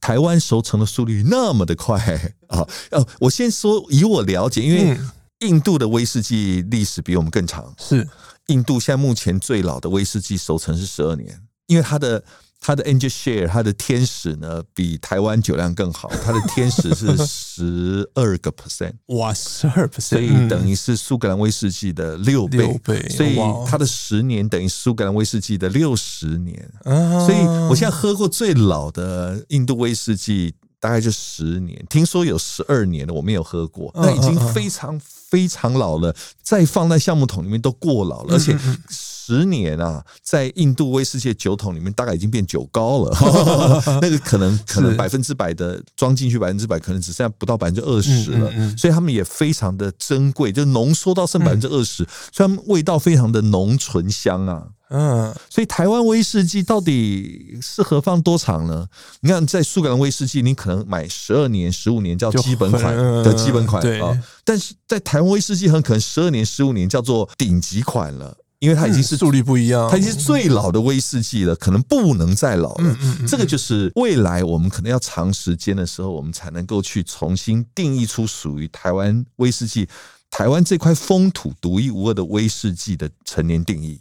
[0.00, 1.98] 台湾熟成的速率那么的快
[2.48, 2.68] 啊！
[2.90, 4.96] 呃，我先说以我了解，因为
[5.40, 7.74] 印度的威士忌历史比我们更长。
[7.78, 8.06] 是，
[8.48, 12.22] 印度现在目前最老的威士忌熟成是十二年，因为它的。
[12.60, 16.08] 它的 Angel Share，他的天使呢，比台湾酒量更好。
[16.24, 23.08] 他的天使是 十二个 percent，哇，十二 percent，所以等于是苏格兰威士忌的六倍，六倍。
[23.08, 26.70] 所以它的十年等于苏格兰威士忌的六十年。
[26.84, 27.38] 所以
[27.68, 30.54] 我现在喝过最老的印度威士忌。
[30.80, 34.96] 大概就十年，听说有十二年的，我没有喝过，那已经非常
[35.28, 38.58] 非常老了，再放在橡木桶里面都过老了，而且
[38.88, 43.14] 十年啊，在印度威士忌酒桶里面大概已经变酒高了，
[44.00, 54.68] 那个可能可能百分之百的装进去百分之百，可能只剩下不到百分之二十了，所以他们也非常的珍贵，就浓缩到剩百分之二十，所以他们味道非常的浓醇香啊。
[54.90, 58.86] 嗯，所以台湾威士忌到底适合放多长呢？
[59.20, 72.96] 你看，在苏格兰威士忌，你可能买十二年、十五年叫基本款的基本款啊，但是在台湾威士忌很可能十二年、十五年叫做顶级款了，因为它已经是速率不一样，它已经是最老的威士忌了，可能不能再老了。
[73.26, 79.86] 这个就是未来我们可能要长时间的时候，我们才能够去重新定义出属于台湾威士忌、
[80.30, 84.00] 台湾这块风土独一无二的威士忌的成年定义。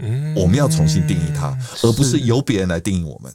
[0.00, 3.32] 嗯，我们要重新定义它，而不是由别人来定义我们。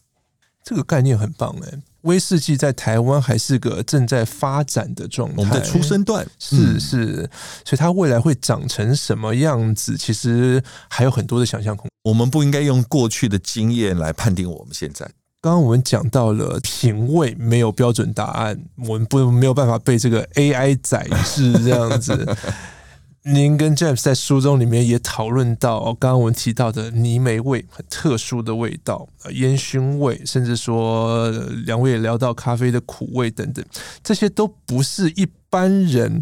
[0.63, 7.29] 这个概念很棒哎，威士忌在台湾还是个正在发展的状态，我们的出生段是是，
[7.65, 11.89] 所以它未来会长成什么样子，其实还有很多的想象空间。
[12.03, 15.05] 我们不应该用过去的经验来判定我们现在。
[15.41, 18.57] 刚刚我们讲到了品味没有标准答案，
[18.87, 22.25] 我们不没有办法被这个 AI 宰制这样子。
[23.25, 31.29] 您跟 James 在书中里面也讨论到，刚刚我们提到的泥煤味很特殊的味道，烟熏味，甚至说
[31.65, 33.63] 两位也聊到咖啡的苦味等等，
[34.03, 36.21] 这些都不是一般人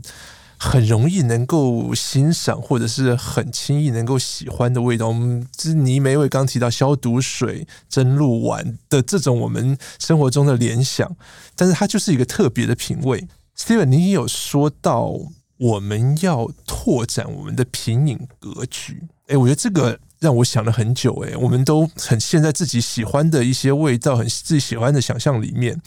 [0.57, 5.07] 很容易能够欣赏或者是很轻易能够喜欢的味道。
[5.07, 11.15] 我们这泥煤味刚提到消毒水、蒸鹭丸的这种我们生活中的联想，
[11.55, 13.27] 但是它就是一个特别的品味。
[13.57, 15.15] Steven，您也有说到。
[15.61, 18.99] 我们要拓展我们的品饮格局。
[19.27, 21.13] 哎，我觉得这个让我想了很久。
[21.23, 25.79] 哎，我们都很陷在自己喜欢的一些味道，很自己喜欢的想象里面。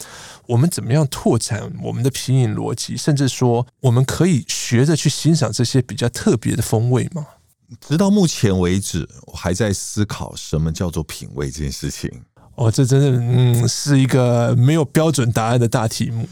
[0.47, 2.95] 我们怎么样拓展我们的品饮逻辑？
[2.95, 7.27] 甚至说，我们可以学着去欣赏这些比较特别的风味吗？
[7.81, 12.09] 直到目前为止，我还在思考什么叫做品味这件事情。
[12.55, 16.25] 哦，这真的嗯是一个没有标准答案的大题目。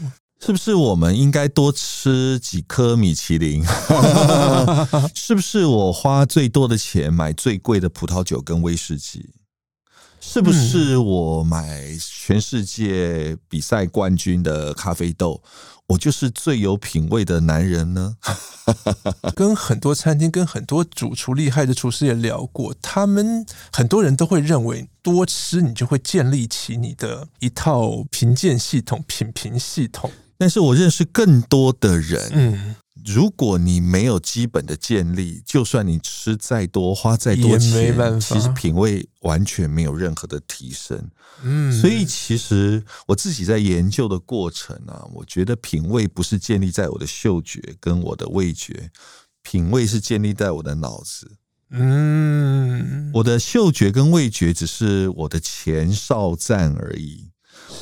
[0.44, 3.64] 是不是我们应该多吃几颗米其林？
[5.16, 9.30] 是不是我花最多的钱买最贵的葡萄酒跟威士忌？
[10.20, 15.42] 是不是我买全世界比赛冠军的咖啡豆？
[15.86, 18.18] 我就是最有品味的男人呢？
[19.34, 30.12] 跟很多餐厅、跟很多主厨厉害的厨师也聊过，他们很多人都会认为，多吃你就会建立起你的一套评鉴系统、品评系统。
[30.38, 41.10] 但是我认识更多的人，嗯，如果你没有基本的建立，就算你吃再多，花再多钱，也没办法，其实品味完全没有任何的提升。
[41.42, 48.90] 嗯，所以其实我自己在研究的过程啊，我觉得品味不是建立在我的嗅觉跟我的味觉，
[49.42, 51.32] 品味是建立在我的脑子。
[51.70, 57.30] 嗯，我的嗅觉跟味觉只是我的前哨站而已。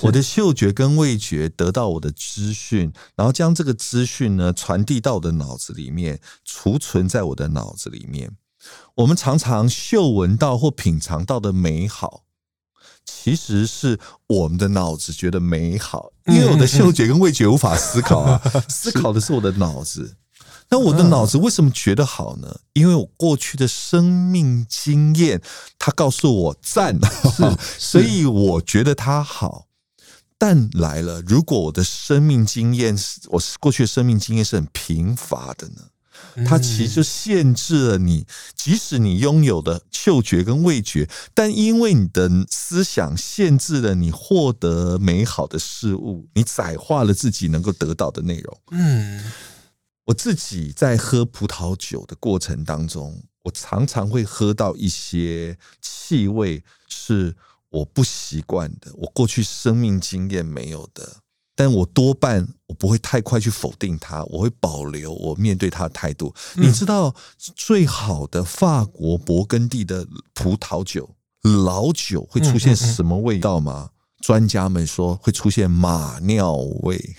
[0.02, 8.32] 我的嗅觉跟味觉得到我的资讯，然后将这个资讯呢传递到我的脑子里面，储存在我的脑子里面。
[8.96, 12.22] 我们常常嗅闻到或品尝到的美好，
[13.04, 20.16] 其实是我们的脑子觉得美好，因为我的嗅觉跟味觉无法思考啊， 思考的是我的脑子。
[20.70, 22.60] 那我的脑子为什么觉得好呢？
[22.72, 25.42] 因为我过去的生命经验，
[25.78, 26.98] 它告诉我赞，
[27.78, 29.66] 所以我觉得它好。
[30.44, 35.82] 但来了，如果我的生命经验是我过去的生命经验是很贫乏的呢？
[36.44, 38.26] 它其实就限制了你，
[38.56, 48.58] 即使你拥有的嗅觉跟味觉，但因为你的思想限制了你获得美好的事物，你窄化了自己能够得到的内容。
[48.72, 49.22] 嗯，
[50.06, 57.36] 我自己在喝葡萄酒的过程当中，我常常会喝到一些气味是。
[57.72, 61.16] 我不习惯的，我过去生命经验没有的，
[61.56, 66.34] 但我多半我不会太快去否定它，我会保留我面对它的态度。
[66.56, 66.68] 嗯。
[66.68, 67.14] 你知道
[67.56, 71.16] 最好的法国勃艮第的葡萄酒
[71.64, 73.90] 老酒会出现什么味道吗？
[74.20, 77.16] 专家们说会出现马尿味。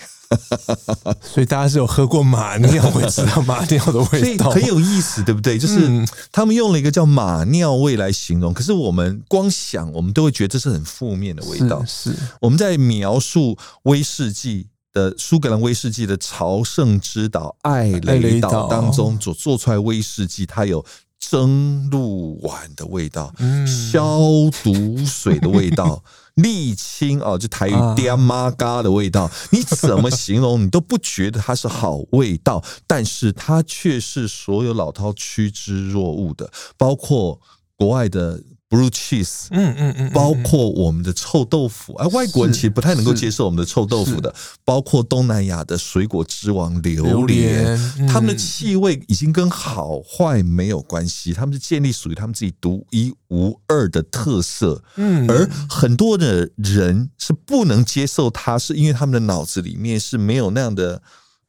[1.21, 5.57] 所以大家是有喝过马尿会知道马尿的味道，所以很有意思，对不对？
[5.57, 11.83] 就是他们用了一个叫马尿味来形容，可是我们光想，我们都会觉得这是很负面的味道。
[11.85, 20.85] 是，是我们在描述威士忌的苏格兰威士忌的朝圣之岛艾雷岛当中所做出来威士忌，它有。
[21.25, 23.33] 蒸鹿丸的味道，
[23.65, 24.19] 消
[24.61, 26.03] 毒水的味道，
[26.35, 37.39] 沥青哦，就台语爹妈嘎的味道，你怎么形容你都不觉得它是好味道，但是它却是所有老饕趋之若鹜的，包括
[37.75, 38.41] 国外的。
[38.73, 44.33] Blue cheese，嗯嗯嗯，包括我们的臭豆腐，而外国人其实不太能够接受我们的臭豆腐的，
[44.65, 60.99] 包括东南亚的水果之王榴莲，他们的气味已经跟好坏没有关系，他们是建立属于他们自己独一无二的特色，嗯，而很多的人是不能接受它，是因为他们的脑子里面是没有那样的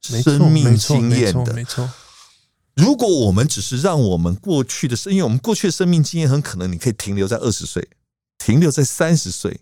[0.03, 1.89] 生命经验的，没错。
[2.77, 7.89] 如果我们只是让我们过去的生，因为我们过去的生命经验很可能你可以停留在二十岁，
[8.39, 9.61] 停留在三十岁，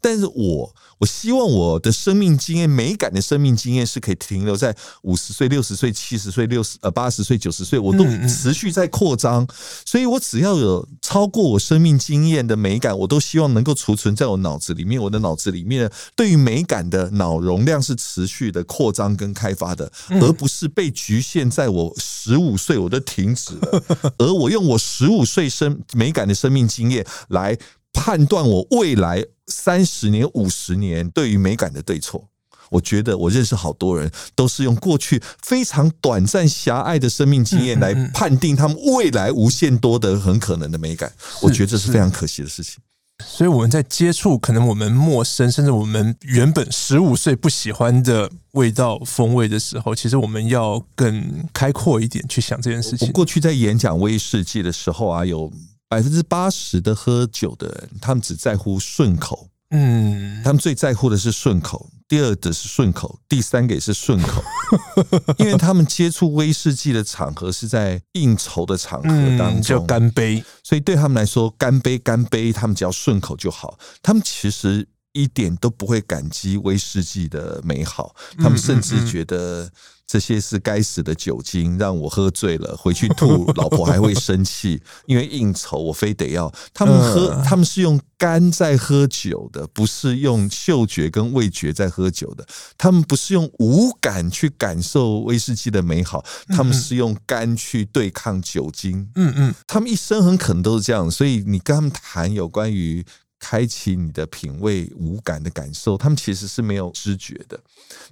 [0.00, 0.74] 但是我。
[0.98, 9.44] 我希望我的生命经验、美感的生命经验是可以停留在五十岁、六十岁、七十岁、六十呃八十岁、九十岁，我都持续在扩张。
[9.84, 15.02] 所以我只要有超过我生命经验的美感，我都希望能够储存在我脑子里面。
[15.02, 23.82] 我的脑子里面对于美感的脑容量是持续的扩张跟开发的，而不是被局限在我十五岁我就停止了。
[24.18, 27.58] 而我用我十五岁生美感的生命经验来。
[27.92, 32.28] 判断我未来三十年、五十年对于美感的对错，
[32.70, 41.12] 我觉得我认识好多人都是用过去非常短暂、狭隘的生命经验来判定他们未来无限多的很可能的美感。
[41.42, 42.78] 我觉得这是非常可惜的事情。
[43.24, 53.06] 所以我们在接触可能我们陌生，甚至我们原本十五岁不喜欢的味道、风味的时候，其实我们要更开阔一点去想这件事情。
[53.06, 55.52] 我过去在演讲威士忌的时候啊，有。
[55.92, 64.42] 百分之八十的喝酒的人，他们只在乎顺口，嗯，他们最在乎的是顺口，第二的是顺口，第三个也是顺口，
[65.36, 73.78] 因为他们接触威士忌的场合是在应酬的场合当中，叫干杯，所以对他们来说，干杯干杯，他们只要顺口就好。
[74.02, 79.70] 他们其实一点都不会感激威士忌的美好，他们甚至觉得。
[80.12, 84.78] 这些是该死的酒精，让我喝醉了，回去吐， 老婆还会生气。
[85.06, 86.52] 因为应酬，我非得要。
[86.74, 92.46] 他们喝，他们是用肝在喝酒的，不是用嗅觉跟味觉在喝酒的。
[92.76, 99.08] 他们不是用五感去感受威士忌的美好，他们是用肝去对抗酒精。
[99.14, 101.10] 嗯嗯，他们一生很可能都是这样。
[101.10, 103.02] 所以你跟他们谈有关于。
[103.42, 107.60] 开启你的品味五感的感受，他们其实是没有知觉的。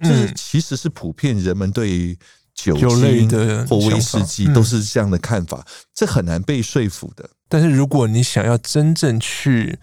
[0.01, 2.17] 这、就是、其实是普遍人们对于
[2.53, 7.29] 酒精或威士忌都是这样的看法，这很难被说服的。
[7.47, 9.79] 但是如果你想要真正去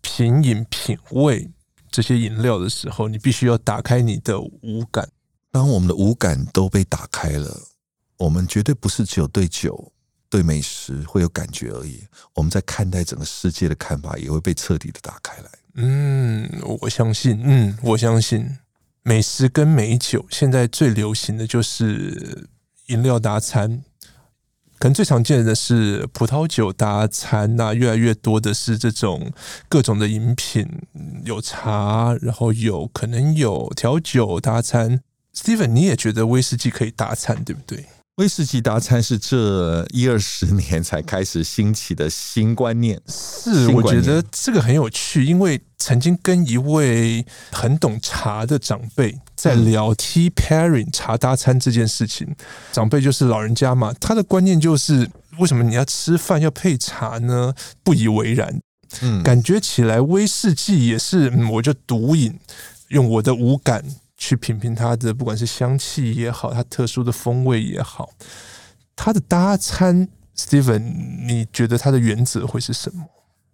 [0.00, 1.50] 品饮品味
[1.90, 5.06] 这些饮料的时候，你必须要打开你的五感。
[5.52, 7.68] 当我们的五感都被打开了，
[8.16, 9.92] 我们绝对不是只有对酒。
[10.28, 12.02] 对美食会有感觉而已，
[12.34, 15.48] 我们在看待整个世界的看法也会被彻底的打开来。
[15.74, 16.48] 嗯，
[16.80, 18.58] 我相信，嗯，我相信
[19.02, 22.48] 美食跟美酒现在最流行的就是
[22.86, 23.82] 饮料搭餐，
[24.78, 29.32] 可能最常见的是葡萄酒搭餐，那越来越多的是这种
[29.68, 30.66] 各种的饮品，
[31.24, 35.00] 有茶，然后有可能有调酒搭餐。
[35.34, 37.84] Steven，你也觉得威士忌可以搭餐，对不对？
[38.16, 42.98] 威士忌搭餐是这一二十年才开始兴起的新观念。
[43.06, 52.34] 是，我觉得这个很有趣，因为曾经跟一位很懂茶的长辈在聊 tea pairing 茶搭餐这件事情。
[52.72, 57.52] 长辈就是老人家嘛，他的观念就是为什么你要吃饭要配茶呢？
[57.84, 58.58] 不以为然。
[59.02, 62.38] 嗯，感觉起来威士忌也是，我就独饮，
[62.88, 63.84] 用我的五感。
[64.16, 68.10] 去品评它的，不管是香气也好，它特殊的风味也好，
[68.94, 73.04] 它的搭餐，Steven，你觉得它的原则会是什么？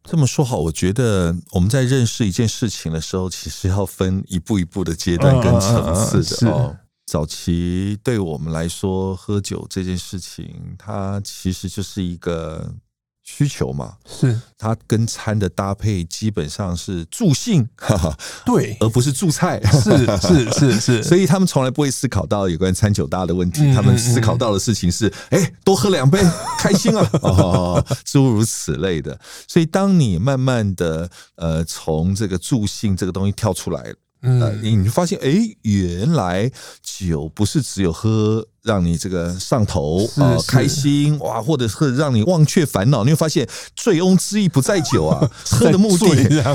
[0.04, 6.76] 这么说好，我觉得我们在认识一件事情的时候，其实要分一步一步的阶段跟层次的哦。
[7.06, 12.74] 早期对我们来说，喝酒这件事情，它其实就是一个。
[13.22, 14.38] 需求嘛，是。
[14.58, 26.20] 它跟餐的搭配基本上是助兴，哈哈，对，而不是助菜，是是是是， 所以他们从来不会思考到有关餐酒搭的问题，他们思考到的事情是，哎，多喝两杯，
[26.58, 29.18] 开心啊，哦，诸如此类的。
[29.48, 36.50] 所以当你慢慢的呃从这个助兴这个东西跳出来，嗯、呃，你发现，哎，原来
[36.82, 38.46] 酒不是只有喝。
[38.62, 43.02] 让你这个上头啊，开心哇，或者是让你忘却烦恼。
[43.02, 46.06] 你会发现，醉翁之意不在酒啊， 喝的目的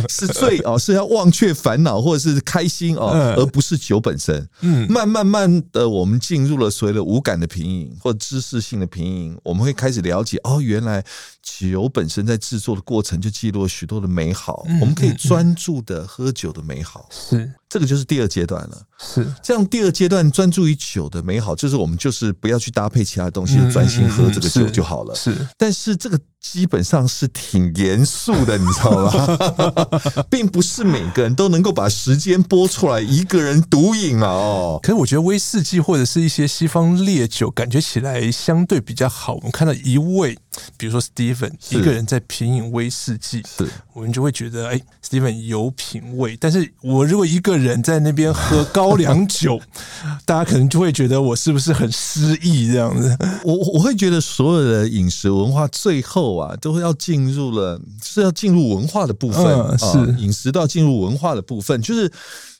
[0.07, 4.47] 是醉哦，是要忘却烦恼或者是开心哦，而不是酒本身。
[4.61, 11.03] 嗯，慢慢慢的，我们进入了所谓的无感的品饮或知识性的品饮，我们会开始了解哦，原来
[11.41, 17.09] 酒本身在制作的过程就记录了许多的美好，我们可以专注的喝酒的美好。
[17.11, 17.51] 是。
[17.69, 19.65] 这个就是第二阶段了，是这样。
[19.67, 25.13] 第二阶段专注于酒的美好，就是我们就是不要去搭配其他东西，专心喝这个酒就好了。
[25.15, 26.19] 是，但是这个。
[26.39, 30.23] 基本上是挺严肃的，你知道吗？
[30.29, 34.29] 并不是每个人都能够把时间拨出来一个人独饮啊。
[34.29, 39.33] 哦，可是我觉得威士忌或者是一些西方烈酒，感觉起来相对比较好。
[39.33, 40.37] 我们看到一位，
[40.77, 46.37] 比如说 Steven 一个人在品饮威士忌，是我们就会觉得，哎，Steven 有品味。
[46.39, 49.59] 但是我如果一个人在那边喝高粱酒，
[50.25, 53.17] 大家可能就会觉得我是不是很失意这样子？
[53.43, 56.37] 我我会觉得所有的饮食文化最后。
[56.37, 62.11] 啊，都要进入了，是要进入文化的部分，嗯、是饮食都要进入文化的部分，就是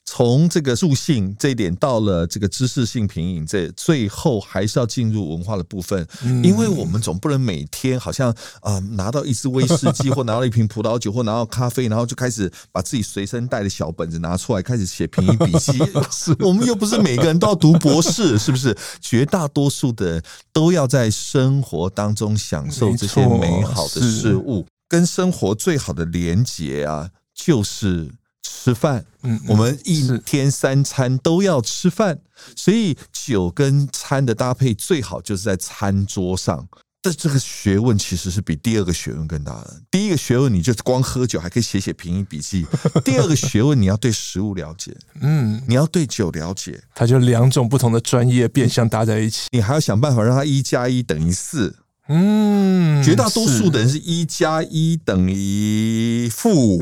[0.10, 8.32] 从这个助兴这一点到了这个知识性品饮，这最后还是要进入文化的部分，嗯、因为我们总不能每天好像
[8.62, 15.74] 啊、呃、拿到一支威士忌或拿到一瓶葡萄酒或拿到咖啡，然后就开始把自己随身带的小本子拿出来开始写品饮笔记。
[16.40, 18.76] 我们又不是每个人都要读博士， 是不是？
[19.02, 28.10] 绝大多数的都要在生活当中享受这些美好的事物，跟生活最好的连结啊，就是。
[28.48, 32.20] 吃饭，嗯，我们一天三餐都要吃饭，
[32.56, 36.68] 所以酒跟餐的搭配最好就是在餐桌上。
[37.02, 39.82] 但这个学问其实是比第二个学问更大的。
[39.92, 42.66] 第一个学问，你就光喝酒还可以写写品饮笔记；
[43.06, 51.76] 第二个学问，你要对食物了解，嗯，你要对酒了解，它就两种不同的专业变相搭在一起，你还要想办法让它一加一等于四。
[52.10, 56.82] 嗯，绝大多数的人是一加一等于负五，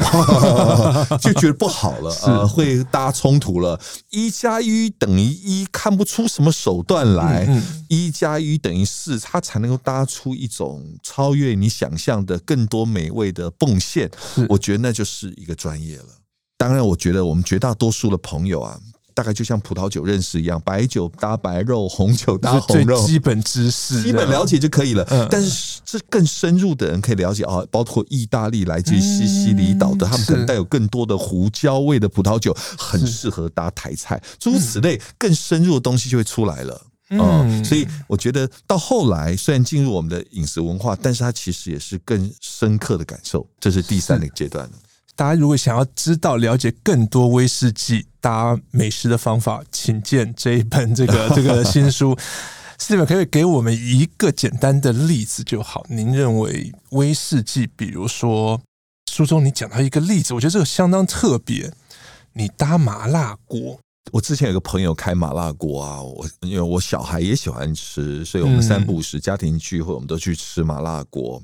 [1.19, 3.79] 就觉得不好了啊、呃，会搭冲突了。
[4.11, 7.47] 一加一等于一，看不出什么手段来。
[7.89, 14.09] 一加一等于四，它才能够搭出一种超越你想象的更多美味的贡献。
[14.49, 16.05] 我觉得那就是一个专业了。
[16.57, 18.79] 当然，我觉得我们绝大多数的朋友啊。
[19.15, 25.03] 大概就像葡萄酒认识一样，白酒搭白肉，红酒搭红肉，基本知识、基本了解就可以了。
[25.31, 34.21] 但是这更深入的人可以了解啊，包括意大利来自于西西里岛的，他们可能带有更多的胡椒味的葡萄酒，很适合搭台菜。
[34.37, 36.85] 诸如此类，更深入的东西就会出来了。
[37.11, 43.47] 嗯，所以我觉得到后来，虽然进入我们的饮食文化，但是它其实也是更深刻的感受。
[43.59, 44.69] 这是第三个阶段。
[45.15, 52.17] 大家如果想要知道了解更多威士忌搭美食的方法，请见这一本这个 这个新书。
[52.77, 55.85] Steven 可以给我们一个简单的例子就好。
[55.89, 58.61] 您认为威士忌，比如说
[59.09, 61.71] 书中你讲到一个例子，我觉得这个相当特别。
[62.33, 63.79] 你搭麻辣锅，
[64.11, 71.41] 我之前有个朋友开麻辣锅啊，我因为我小孩也喜欢吃，所以我们三不五时家庭聚会，我们都去吃麻辣锅。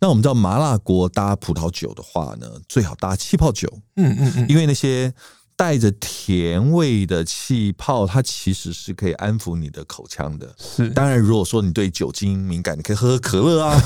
[0.00, 3.68] 那我们知道麻辣锅搭葡萄酒的话呢，最好搭气泡酒。
[3.96, 5.12] 嗯嗯嗯，因为那些
[5.56, 10.54] 带着甜味的气泡，它其实是可以安抚你的口腔的。
[10.58, 13.80] 是，当然如果说你对酒精敏感，你可以喝喝可乐啊，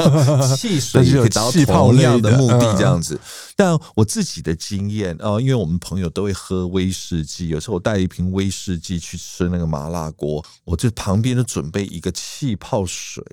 [0.56, 3.18] 汽水也可以达到同样的目的这样子。
[3.56, 13.24] 但我自己的经验啊，因为我们朋友都会喝威士忌，有时候我带一瓶威士忌去吃那个麻辣锅，我就旁边就准备一个气泡水。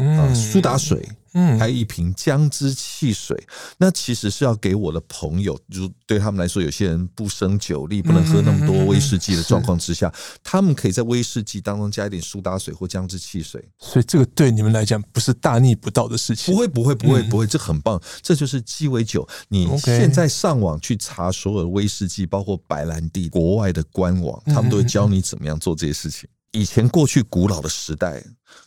[0.00, 3.36] 嗯，苏打水，嗯，还有一瓶姜汁汽水。
[3.76, 10.12] 那其实是要给我的朋友，就对他们来说，有些人不胜酒力，不能喝那么多威士忌的状况之下，
[10.42, 13.62] 他们可以在威士忌当中加一点苏打水或姜汁汽水。
[13.78, 16.54] 所以这个对你们来讲不是大逆不道的事情。
[16.54, 18.00] 不会，不会，不会，不会，这很棒。
[18.22, 19.26] 这就是鸡尾酒。
[19.48, 26.28] 你现在上网去查所有的威士忌，包括白兰地，国外的官网，他们都会教你怎么样做这些事情。
[26.52, 28.24] 以前过去古老的时代，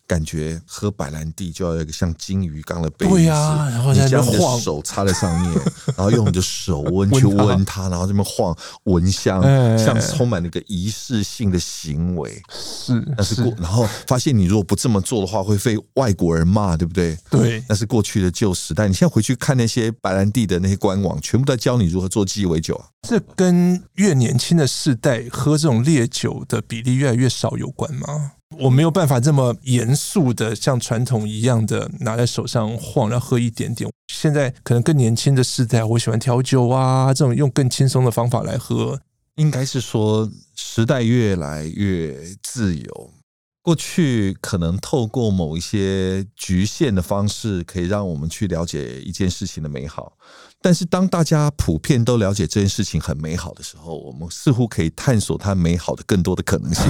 [0.07, 5.53] 感觉喝白兰地就要有一个像金鱼缸的杯子，对呀，然后你将你的手插在上面，
[5.95, 9.41] 然后用你的手温去温它，然后这么晃闻香，
[9.77, 12.41] 像充满那个仪式性的行为。
[12.49, 17.17] 是，那是过，然后发现你如果不这么做的话，会被外国人骂，对不对？
[17.29, 18.87] 对，那是过去的旧时代。
[18.87, 22.85] 你现在回去看那些白兰地的那些官网，全部在教你如何做鸡尾酒啊。
[23.07, 28.33] 这跟越年轻的世代喝这种烈酒的比例越来越少有关吗？
[28.59, 33.89] 我没有办法这么严肃的像传统一样的拿在手上晃，然后喝一点点。
[34.13, 38.99] 现在可能更年轻的世代，我喜欢调酒啊，这种用更轻松的方法来喝。
[39.35, 43.13] 应该是说时代越来越自由。
[43.63, 50.17] 过去可能透过某一些局限的方式，可以让我们去了解一件事情的美好。
[50.63, 56.83] 但是当大家普遍都了解这件事情很美好的时候，我们似乎可以探索它美好的更多的可能性。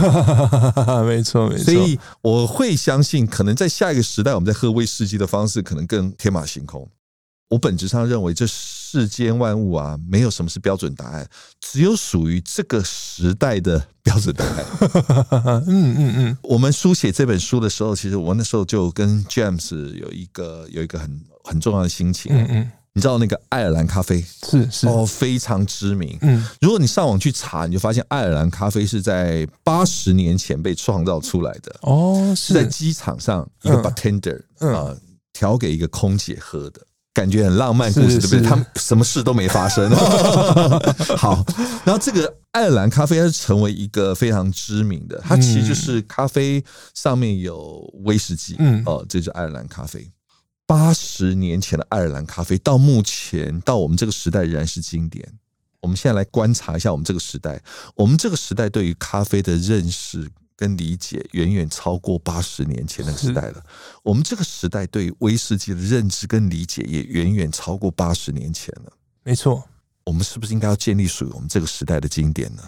[1.08, 1.64] 没错，没错。
[1.64, 6.86] 所以我会相信，可能在下一个时代，我们在喝威士忌的方式可能更天马行空。
[7.50, 11.26] 我本质上认为，这世间万物啊，没有什么是标准答案，
[11.62, 14.66] 只有属于这个时代的标准答案。
[15.68, 16.38] 嗯嗯嗯。
[16.44, 22.34] 我们书写这本书的时候，其实我那时候就跟 James 有一个有一个很很重要的心情。
[22.36, 22.72] 嗯嗯。
[22.94, 26.18] 你知道那个爱尔兰咖啡是是哦，非常知名。
[26.22, 31.74] 嗯，如果你上网去查，你就发现爱尔兰咖啡是在八十年前被创造出来的。
[31.82, 34.96] 哦，是在机场上一个 bartender 啊
[35.32, 36.82] 调给一个空姐喝的。
[37.14, 38.42] 感觉很浪漫故事，对不对？
[38.42, 39.90] 他们什么事都没发生。
[41.18, 41.44] 好，
[41.84, 46.64] 然后这个爱尔兰咖啡它是成为一个非常知名的，它其实就是咖啡
[46.94, 50.10] 上面有威士忌，嗯，哦，这就是爱尔兰咖啡。
[50.72, 55.28] 八十年前的爱尔兰咖啡，到目前到我们这个时代仍然是经典。
[55.82, 57.62] 我们现在来观察一下我们这个时代，
[57.94, 60.32] 我们这个时代对于咖啡的认识。
[60.56, 63.64] 跟理解远远超过八十年前的时代了。
[64.04, 68.94] 我们这个时代对威士忌的认知跟理解也远远超过八十年前了。
[69.24, 69.68] 没错，
[70.06, 72.62] 我们是不是应该要建立属于我们这个时代的经典呢？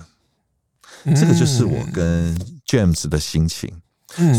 [1.16, 2.36] 这个就是我跟
[2.66, 3.72] James 的心情。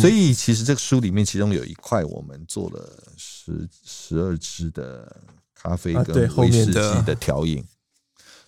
[0.00, 5.16] 所以其实这个书里面，其中有一块我们做了十十二支的
[5.54, 7.64] 咖啡跟威士忌的调饮，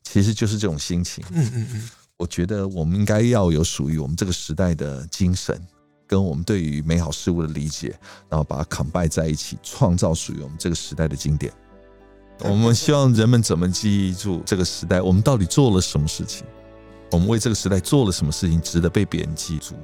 [0.02, 1.24] 其实就是这种心情。
[1.32, 1.90] 嗯嗯嗯。
[2.16, 5.60] 我觉得我们应该要有属于我们这个时代的精神，
[6.06, 7.88] 跟我们对于美好事物的理解，
[8.28, 11.52] 然后把它 combine 在一起，创造属于我们这个时代的经典。
[12.38, 15.02] 我们希望人们怎么记忆住这个时代？
[15.02, 16.46] 我们到底做了什么事情？
[17.10, 19.74] 我们为这个时代做了什么事情，值得被别人记住？《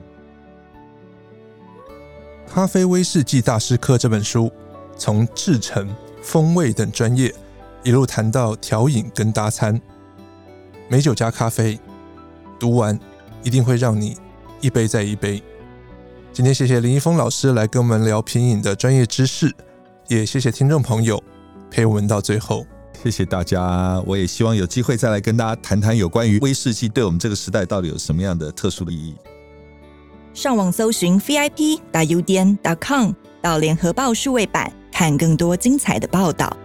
[2.55, 4.53] 咖啡威士忌大师课》这本书，
[4.99, 5.89] 从制程、
[6.21, 7.35] 风味等专业，
[7.83, 9.81] 一路谈到调饮跟搭餐，
[10.87, 11.81] 美酒加咖啡。
[12.61, 13.01] 读完
[13.43, 14.19] 一定会让你
[14.61, 15.43] 一杯再一杯。
[16.31, 19.51] 今天谢谢林一峰老师来跟我们聊品饮的专业知识，
[20.09, 21.25] 也谢谢听众朋友
[21.71, 22.67] 陪我们到最后。
[23.03, 29.17] 谢谢大家，我也希望有机会再来跟大家谈谈有关于威士忌对我们这个时代到底有什么样的特殊的意义。
[30.35, 33.13] 上网搜寻 VIP 大 UDN dot com
[33.43, 36.57] 到联合报数位版看更多精彩的报道。